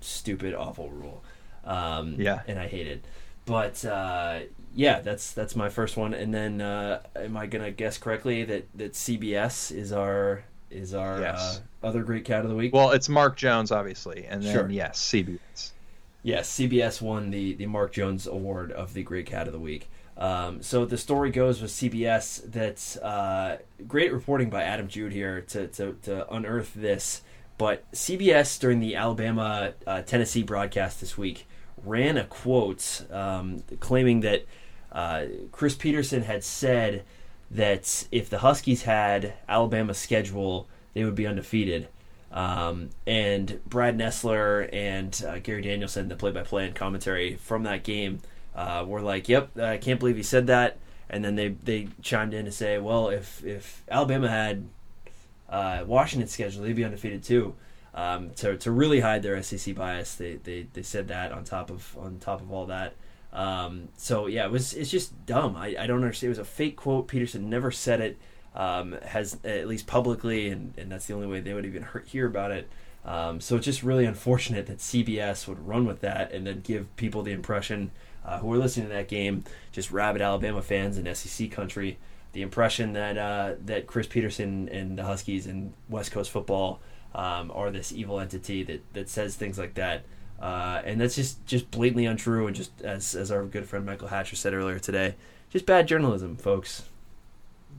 [0.00, 1.22] stupid, awful rule.
[1.64, 2.40] Um, Yeah.
[2.46, 3.04] and I hate it.
[3.44, 4.40] But uh,
[4.74, 6.14] yeah, that's that's my first one.
[6.14, 10.44] And then, uh, am I gonna guess correctly that that CBS is our
[10.74, 11.60] is our Yes.
[11.82, 12.74] uh, other great cat of the week?
[12.74, 14.68] well, it's Mark Jones, obviously, and then Sure.
[14.70, 15.70] yes, CBS.
[16.22, 19.88] Yes, CBS won the, the Mark Jones Award of the Great Cat of the Week.
[20.16, 23.56] Um, so the story goes with CBS that uh,
[23.86, 27.22] great reporting by Adam Jude here to, to, to unearth this.
[27.58, 31.46] But CBS during the Alabama uh, Tennessee broadcast this week
[31.84, 34.46] ran a quote um, claiming that
[34.92, 37.04] uh, Chris Petersen had said
[37.54, 41.88] that if the Huskies had Alabama's schedule, they would be undefeated.
[42.32, 48.20] Um, and Brad Nessler and uh, Gary Danielson, the play-by-play and commentary from that game,
[48.56, 50.78] uh, were like, "Yep, I can't believe he said that."
[51.08, 54.66] And then they they chimed in to say, "Well, if if Alabama had
[55.48, 57.54] uh, Washington's schedule, they'd be undefeated too."
[57.94, 61.70] Um, to to really hide their SEC bias, they, they they said that on top
[61.70, 62.94] of on top of all that.
[63.34, 65.56] Um, so yeah, it was it's just dumb.
[65.56, 66.28] I, I don't understand.
[66.28, 67.08] It was a fake quote.
[67.08, 68.18] Petersen never said it.
[68.54, 72.28] Um, has at least publicly, and, and that's the only way they would even hear,
[72.28, 72.68] about it.
[73.04, 76.94] Um, so it's just really unfortunate that CBS would run with that and then give
[76.94, 77.90] people the impression
[78.24, 81.98] uh, who are listening to that game, just rabid Alabama fans in SEC country,
[82.32, 86.80] the impression that uh, that Chris Petersen and the Huskies and West Coast football
[87.14, 90.04] um, are this evil entity that, that says things like that.
[90.40, 92.46] Uh, and that's just, just blatantly untrue.
[92.46, 95.14] And just as, as our good friend Michael Hatcher said earlier today,
[95.50, 96.82] just bad journalism, folks.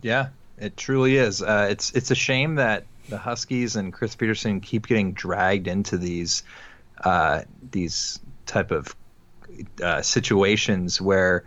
[0.02, 1.42] Yeah, it truly is.
[1.42, 5.98] Uh, it's it's a shame that the Huskies and Chris Petersen keep getting dragged into
[5.98, 6.44] these
[7.04, 7.42] uh,
[7.72, 8.96] these type of
[9.84, 11.44] uh, situations where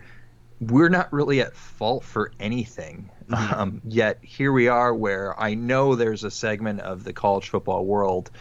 [0.61, 3.09] we're not really at fault for anything.
[3.31, 7.85] Um, yet here we are, where I know there's a segment of the college football
[7.85, 8.31] world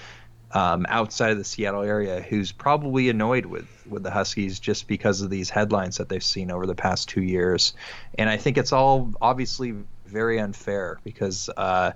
[0.52, 5.20] um, outside of the Seattle area who's probably annoyed with with the Huskies just because
[5.20, 7.74] of these headlines that they've seen over the past two years,
[8.18, 9.74] and I think it's all obviously
[10.06, 11.92] very unfair because uh,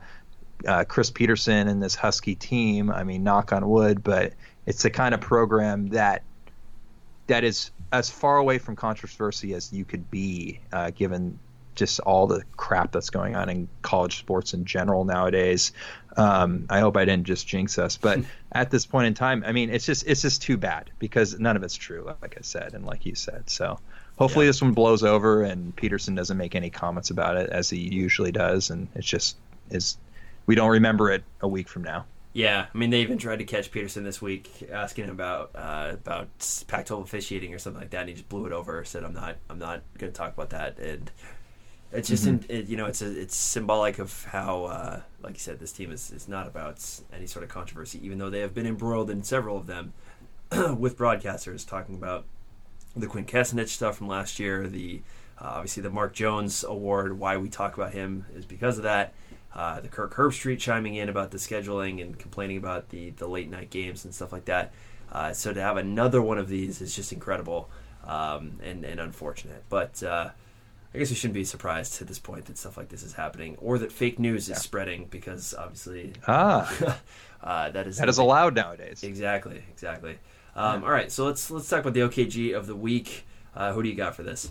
[0.67, 2.91] uh, Chris Petersen and this Husky team.
[2.91, 4.35] I mean, knock on wood, but
[4.67, 6.23] it's the kind of program that
[7.27, 11.39] that is as far away from controversy as you could be, uh, given
[11.75, 15.73] just all the crap that's going on in college sports in general nowadays.
[16.17, 18.21] Um, I hope I didn't just jinx us, but
[18.53, 21.57] at this point in time, I mean, it's just it's just too bad because none
[21.57, 23.49] of it's true, like I said, and like you said.
[23.49, 23.79] So
[24.19, 24.51] hopefully Yeah.
[24.51, 28.33] this one blows over and Petersen doesn't make any comments about it as he usually
[28.33, 29.37] does, and it's just
[29.71, 29.97] is
[30.47, 32.05] we don't remember it a week from now.
[32.35, 35.91] Yeah, I mean they even tried to catch Petersen this week, asking him about uh,
[35.93, 36.29] about
[36.67, 38.83] Pac-12 officiating or something like that, and he just blew it over.
[38.85, 41.11] Said, "I'm not, I'm not going to talk about that." And
[41.93, 45.41] it's just, in, it, you know, it's a, it's symbolic of how, uh, like you
[45.41, 46.85] said, this team is is not about
[47.15, 49.93] any sort of controversy, even though they have been embroiled in several of them
[50.79, 52.25] with broadcasters talking about
[52.97, 55.03] the Quint Kessenich stuff from last year, the
[55.41, 57.19] uh, obviously the Mark Jones Award.
[57.19, 59.15] Why we talk about him is because of that.
[59.55, 63.51] Uh, the Kirk Herbstreit chiming in about the scheduling and complaining about the the late
[63.51, 64.73] night games and stuff like that.
[65.11, 67.69] Uh, so to have another one of these is just incredible
[68.05, 69.63] um, and and unfortunate.
[69.69, 70.31] But uh,
[70.95, 73.57] I guess we shouldn't be surprised at this point that stuff like this is happening
[73.61, 76.99] or that fake news is spreading because obviously Ah,
[77.43, 79.03] uh, that is that is allowed nowadays.
[79.03, 80.19] Exactly, exactly.
[80.55, 83.25] Um, All right, so let's let's talk about the OKG of the week.
[83.55, 84.51] Uh, who do you got for this?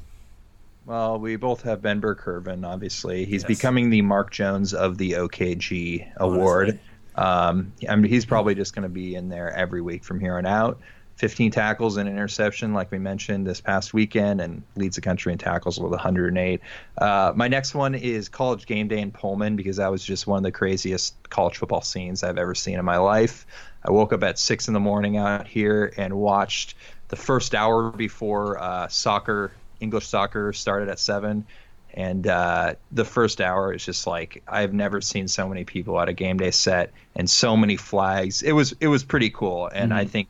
[0.87, 3.25] Well, we both have Ben Burr-Kirven, obviously.
[3.25, 3.47] He's Yes.
[3.47, 6.79] becoming the Mark Jones of the OKG award.
[7.15, 10.37] Um, I mean, he's probably just going to be in there every week from here
[10.37, 10.79] on out.
[11.21, 15.31] 15 tackles and an interception, like we mentioned this past weekend, and leads the country
[15.31, 16.59] in tackles with 108.
[16.97, 20.37] Uh, my next one is College Game Day in Pullman because that was just one
[20.37, 23.45] of the craziest college football scenes I've ever seen in my life.
[23.85, 26.73] I woke up at six in the morning out here and watched
[27.09, 31.45] the first hour before uh, soccer, English soccer, started at seven.
[31.93, 36.09] And uh, the first hour is just like I've never seen so many people at
[36.09, 38.41] a game day set and so many flags.
[38.41, 40.27] It was it was pretty cool, and I think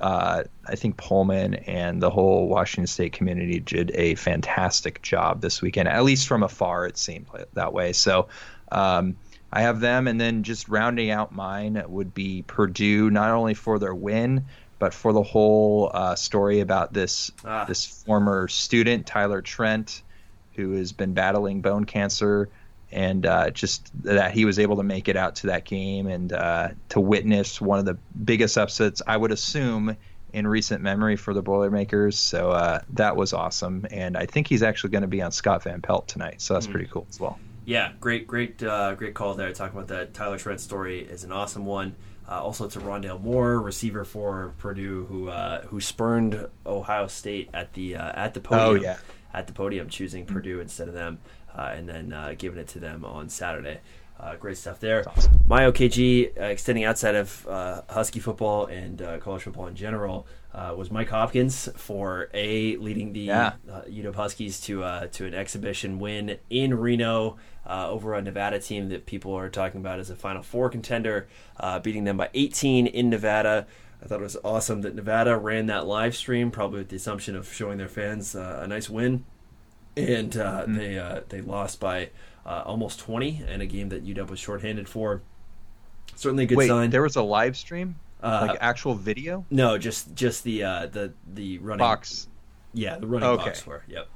[0.00, 5.60] uh, I think Pullman and the whole Washington State community did a fantastic job this
[5.60, 5.88] weekend.
[5.88, 7.92] At least from afar, it seemed that way.
[7.92, 8.28] So
[8.72, 9.16] um,
[9.52, 13.78] I have them, and then just rounding out mine would be Purdue, not only for
[13.78, 14.46] their win,
[14.78, 17.64] but for the whole uh, story about this Ah.
[17.66, 20.02] this former student Tyler Trent,
[20.54, 22.48] who has been battling bone cancer.
[22.92, 26.32] And uh, just that he was able to make it out to that game and
[26.32, 29.96] uh, to witness one of the biggest upsets, I would assume,
[30.32, 32.18] in recent memory for the Boilermakers.
[32.18, 33.86] So uh, that was awesome.
[33.90, 36.40] And I think he's actually going to be on Scott Van Pelt tonight.
[36.40, 37.38] So that's pretty cool as well.
[37.64, 39.52] Yeah, great, great, uh, great call there.
[39.52, 41.94] Talking about that Tyler Trent story is an awesome one.
[42.28, 47.72] Uh, also to Rondale Moore, receiver for Purdue, who uh, who spurned Ohio State at
[47.72, 48.68] the uh, at the podium.
[48.68, 48.98] Oh, yeah.
[49.34, 51.18] at the podium, choosing Purdue instead of them,
[51.58, 53.80] and then uh, giving it to them on Saturday.
[54.18, 55.02] Uh, great stuff there.
[55.08, 55.32] awesome.
[55.46, 60.26] My OKG, uh, extending outside of uh, Husky football and uh, college football in general,
[60.52, 63.52] uh, was Mike Hopkins for a leading the Yeah.
[63.70, 68.58] uh, UW Huskies to uh, to an exhibition win in Reno uh, over a Nevada
[68.58, 71.26] team that people are talking about as a Final Four contender,
[71.58, 73.66] uh, beating them by 18 in Nevada.
[74.02, 77.36] I thought it was awesome that Nevada ran that live stream, probably with the assumption
[77.36, 79.24] of showing their fans uh, a nice win,
[79.96, 82.10] and uh, they uh, they lost by
[82.46, 85.22] uh, almost 20 in a game that UW was shorthanded for.
[86.16, 86.90] Certainly a good Wait, sign.
[86.90, 91.12] there was a live stream, Uh, like actual video no, just just the uh, the
[91.32, 92.28] the running box.
[92.72, 93.44] Yeah, the running Okay.
[93.46, 93.84] box score.
[93.88, 94.08] Yep.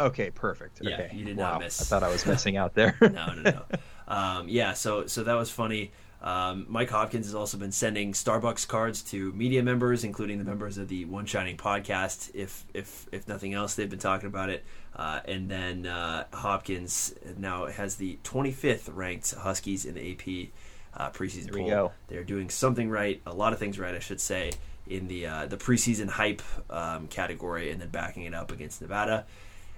[0.00, 0.80] Okay, perfect.
[0.82, 1.52] Yeah, okay, you did wow.
[1.52, 1.80] not miss.
[1.80, 2.96] I thought I was missing out there.
[3.00, 3.62] no, no, no.
[4.08, 5.92] Um, yeah, so so that was funny.
[6.22, 10.78] Um, Mike Hopkins has also been sending Starbucks cards to media members, including the members
[10.78, 12.30] of the One Shining podcast.
[12.32, 14.64] If if if nothing else, they've been talking about it.
[14.94, 20.50] Uh, and then uh, Hopkins now has the 25th ranked Huskies in the AP
[20.94, 21.68] uh, preseason There poll.
[21.68, 21.92] go.
[22.06, 24.52] They're doing something right, a lot of things right, I should say,
[24.86, 29.26] in the uh, the preseason hype um, category, and then backing it up against Nevada.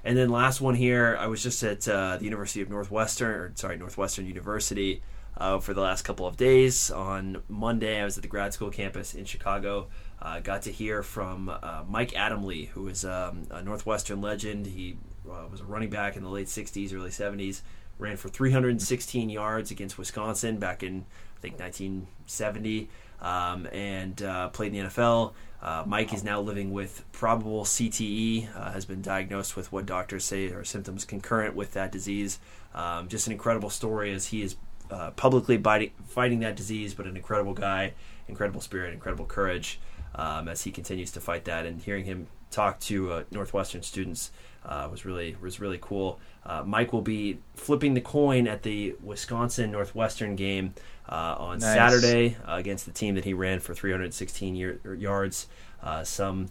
[0.04, 3.52] And then last one here, I was just at uh, the University of Northwestern, or
[3.54, 5.00] sorry, Northwestern University
[5.36, 6.90] uh, for the last couple of days.
[6.90, 9.88] On Monday, I was at the grad school campus in Chicago.
[10.20, 14.66] Uh, got to hear from uh, Mike Adamle, who is um, a Northwestern legend.
[14.66, 14.96] He
[15.28, 17.62] uh, was a running back in the late 60s, early 70s.
[17.98, 21.04] Ran for 316 yards against Wisconsin back in,
[21.36, 22.88] I think, 1970,
[23.20, 25.32] um, and uh, played in the NFL.
[25.62, 30.48] Uh, Mike is now living with probable CTE, has been diagnosed with what doctors say
[30.48, 32.38] are symptoms concurrent with that disease.
[32.74, 34.56] Um, just an incredible story as he is
[34.90, 37.94] uh, publicly biting, fighting that disease, but an incredible guy,
[38.28, 39.80] incredible spirit, incredible courage
[40.14, 41.66] um, as he continues to fight that.
[41.66, 44.30] And hearing him talk to uh, Northwestern students
[44.64, 46.20] uh, was really was really cool.
[46.44, 50.74] Uh, Mike will be flipping the coin at the Wisconsin Northwestern game
[51.08, 51.74] uh, on Nice.
[51.74, 55.48] Saturday uh, against the team that he ran for 316 year, yards.
[55.82, 56.48] Uh, some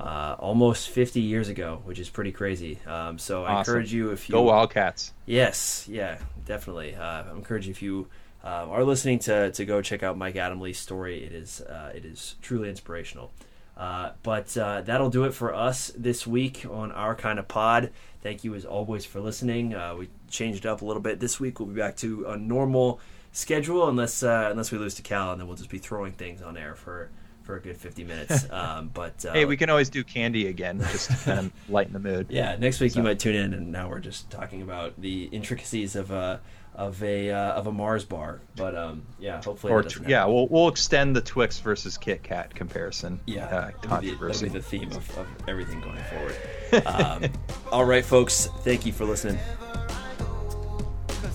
[0.00, 2.78] uh, almost 50 years ago, which is pretty crazy.
[2.86, 5.12] Um, so I encourage you if you Go Wildcats.
[5.26, 6.94] Yes, yeah, definitely.
[6.94, 8.08] Uh, I encourage you if you
[8.42, 11.22] uh, are listening to to go check out Mike Adamle's story.
[11.22, 13.30] It is uh, it is truly inspirational.
[13.76, 17.90] Uh, but uh, that'll do it for us this week on our kind of pod.
[18.22, 19.74] Thank you as always for listening.
[19.74, 21.58] Uh, we changed up a little bit this week.
[21.58, 23.00] We'll be back to a normal
[23.32, 26.42] schedule unless uh, unless we lose to Cal, and then we'll just be throwing things
[26.42, 27.10] on air for
[27.42, 28.46] for a good 50 minutes.
[28.50, 31.92] Um, but uh, Hey, we can always do candy again, just to kind of lighten
[31.92, 32.26] the mood.
[32.30, 35.24] yeah, next week So- you might tune in, and now we're just talking about the
[35.24, 36.40] intricacies of a
[36.74, 38.40] of a uh, of a Mars bar.
[38.56, 42.54] But um, yeah, hopefully, Or that yeah, we'll we'll extend the Twix versus Kit Kat
[42.54, 43.20] comparison.
[43.26, 44.48] yeah, uh, that'd, be the, controversy.
[44.48, 46.86] that'd be the theme of, of everything going forward.
[46.86, 47.24] um,
[47.72, 49.38] all right, folks, thank you for listening.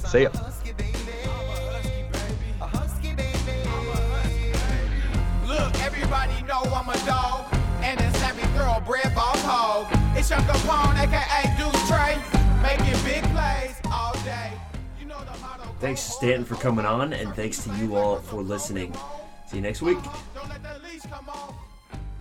[0.08, 0.30] See ya.
[5.86, 7.46] Everybody know I'm a dog,
[7.84, 8.00] and
[8.56, 9.86] thoroughbred ball hog.
[10.18, 12.18] It's Young Capone, aka Deuce Trey,
[12.64, 14.52] making big plays all day.
[15.00, 15.64] You know the motto.
[15.80, 18.94] Thanks to Stanton for coming on, and thanks to you all for listening.
[19.48, 20.00] See you next week.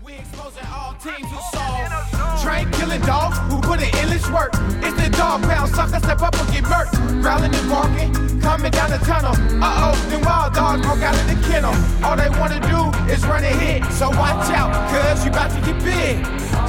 [0.04, 4.52] We exposing all teams who saw Train killing dogs who put in endless work.
[4.84, 6.92] It's the dog pound sucker step up and get murked.
[7.22, 9.32] Growling and barking, coming down the tunnel.
[9.64, 11.72] Uh oh, them wild dogs broke out of the kennel.
[12.04, 13.90] All they wanna do is run and hit.
[13.92, 16.20] So watch out, cuz you about to get bit.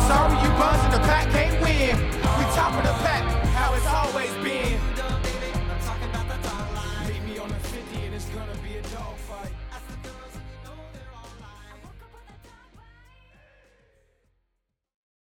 [0.08, 1.92] Sorry you buns in the pack can't win.
[2.40, 2.95] We top of the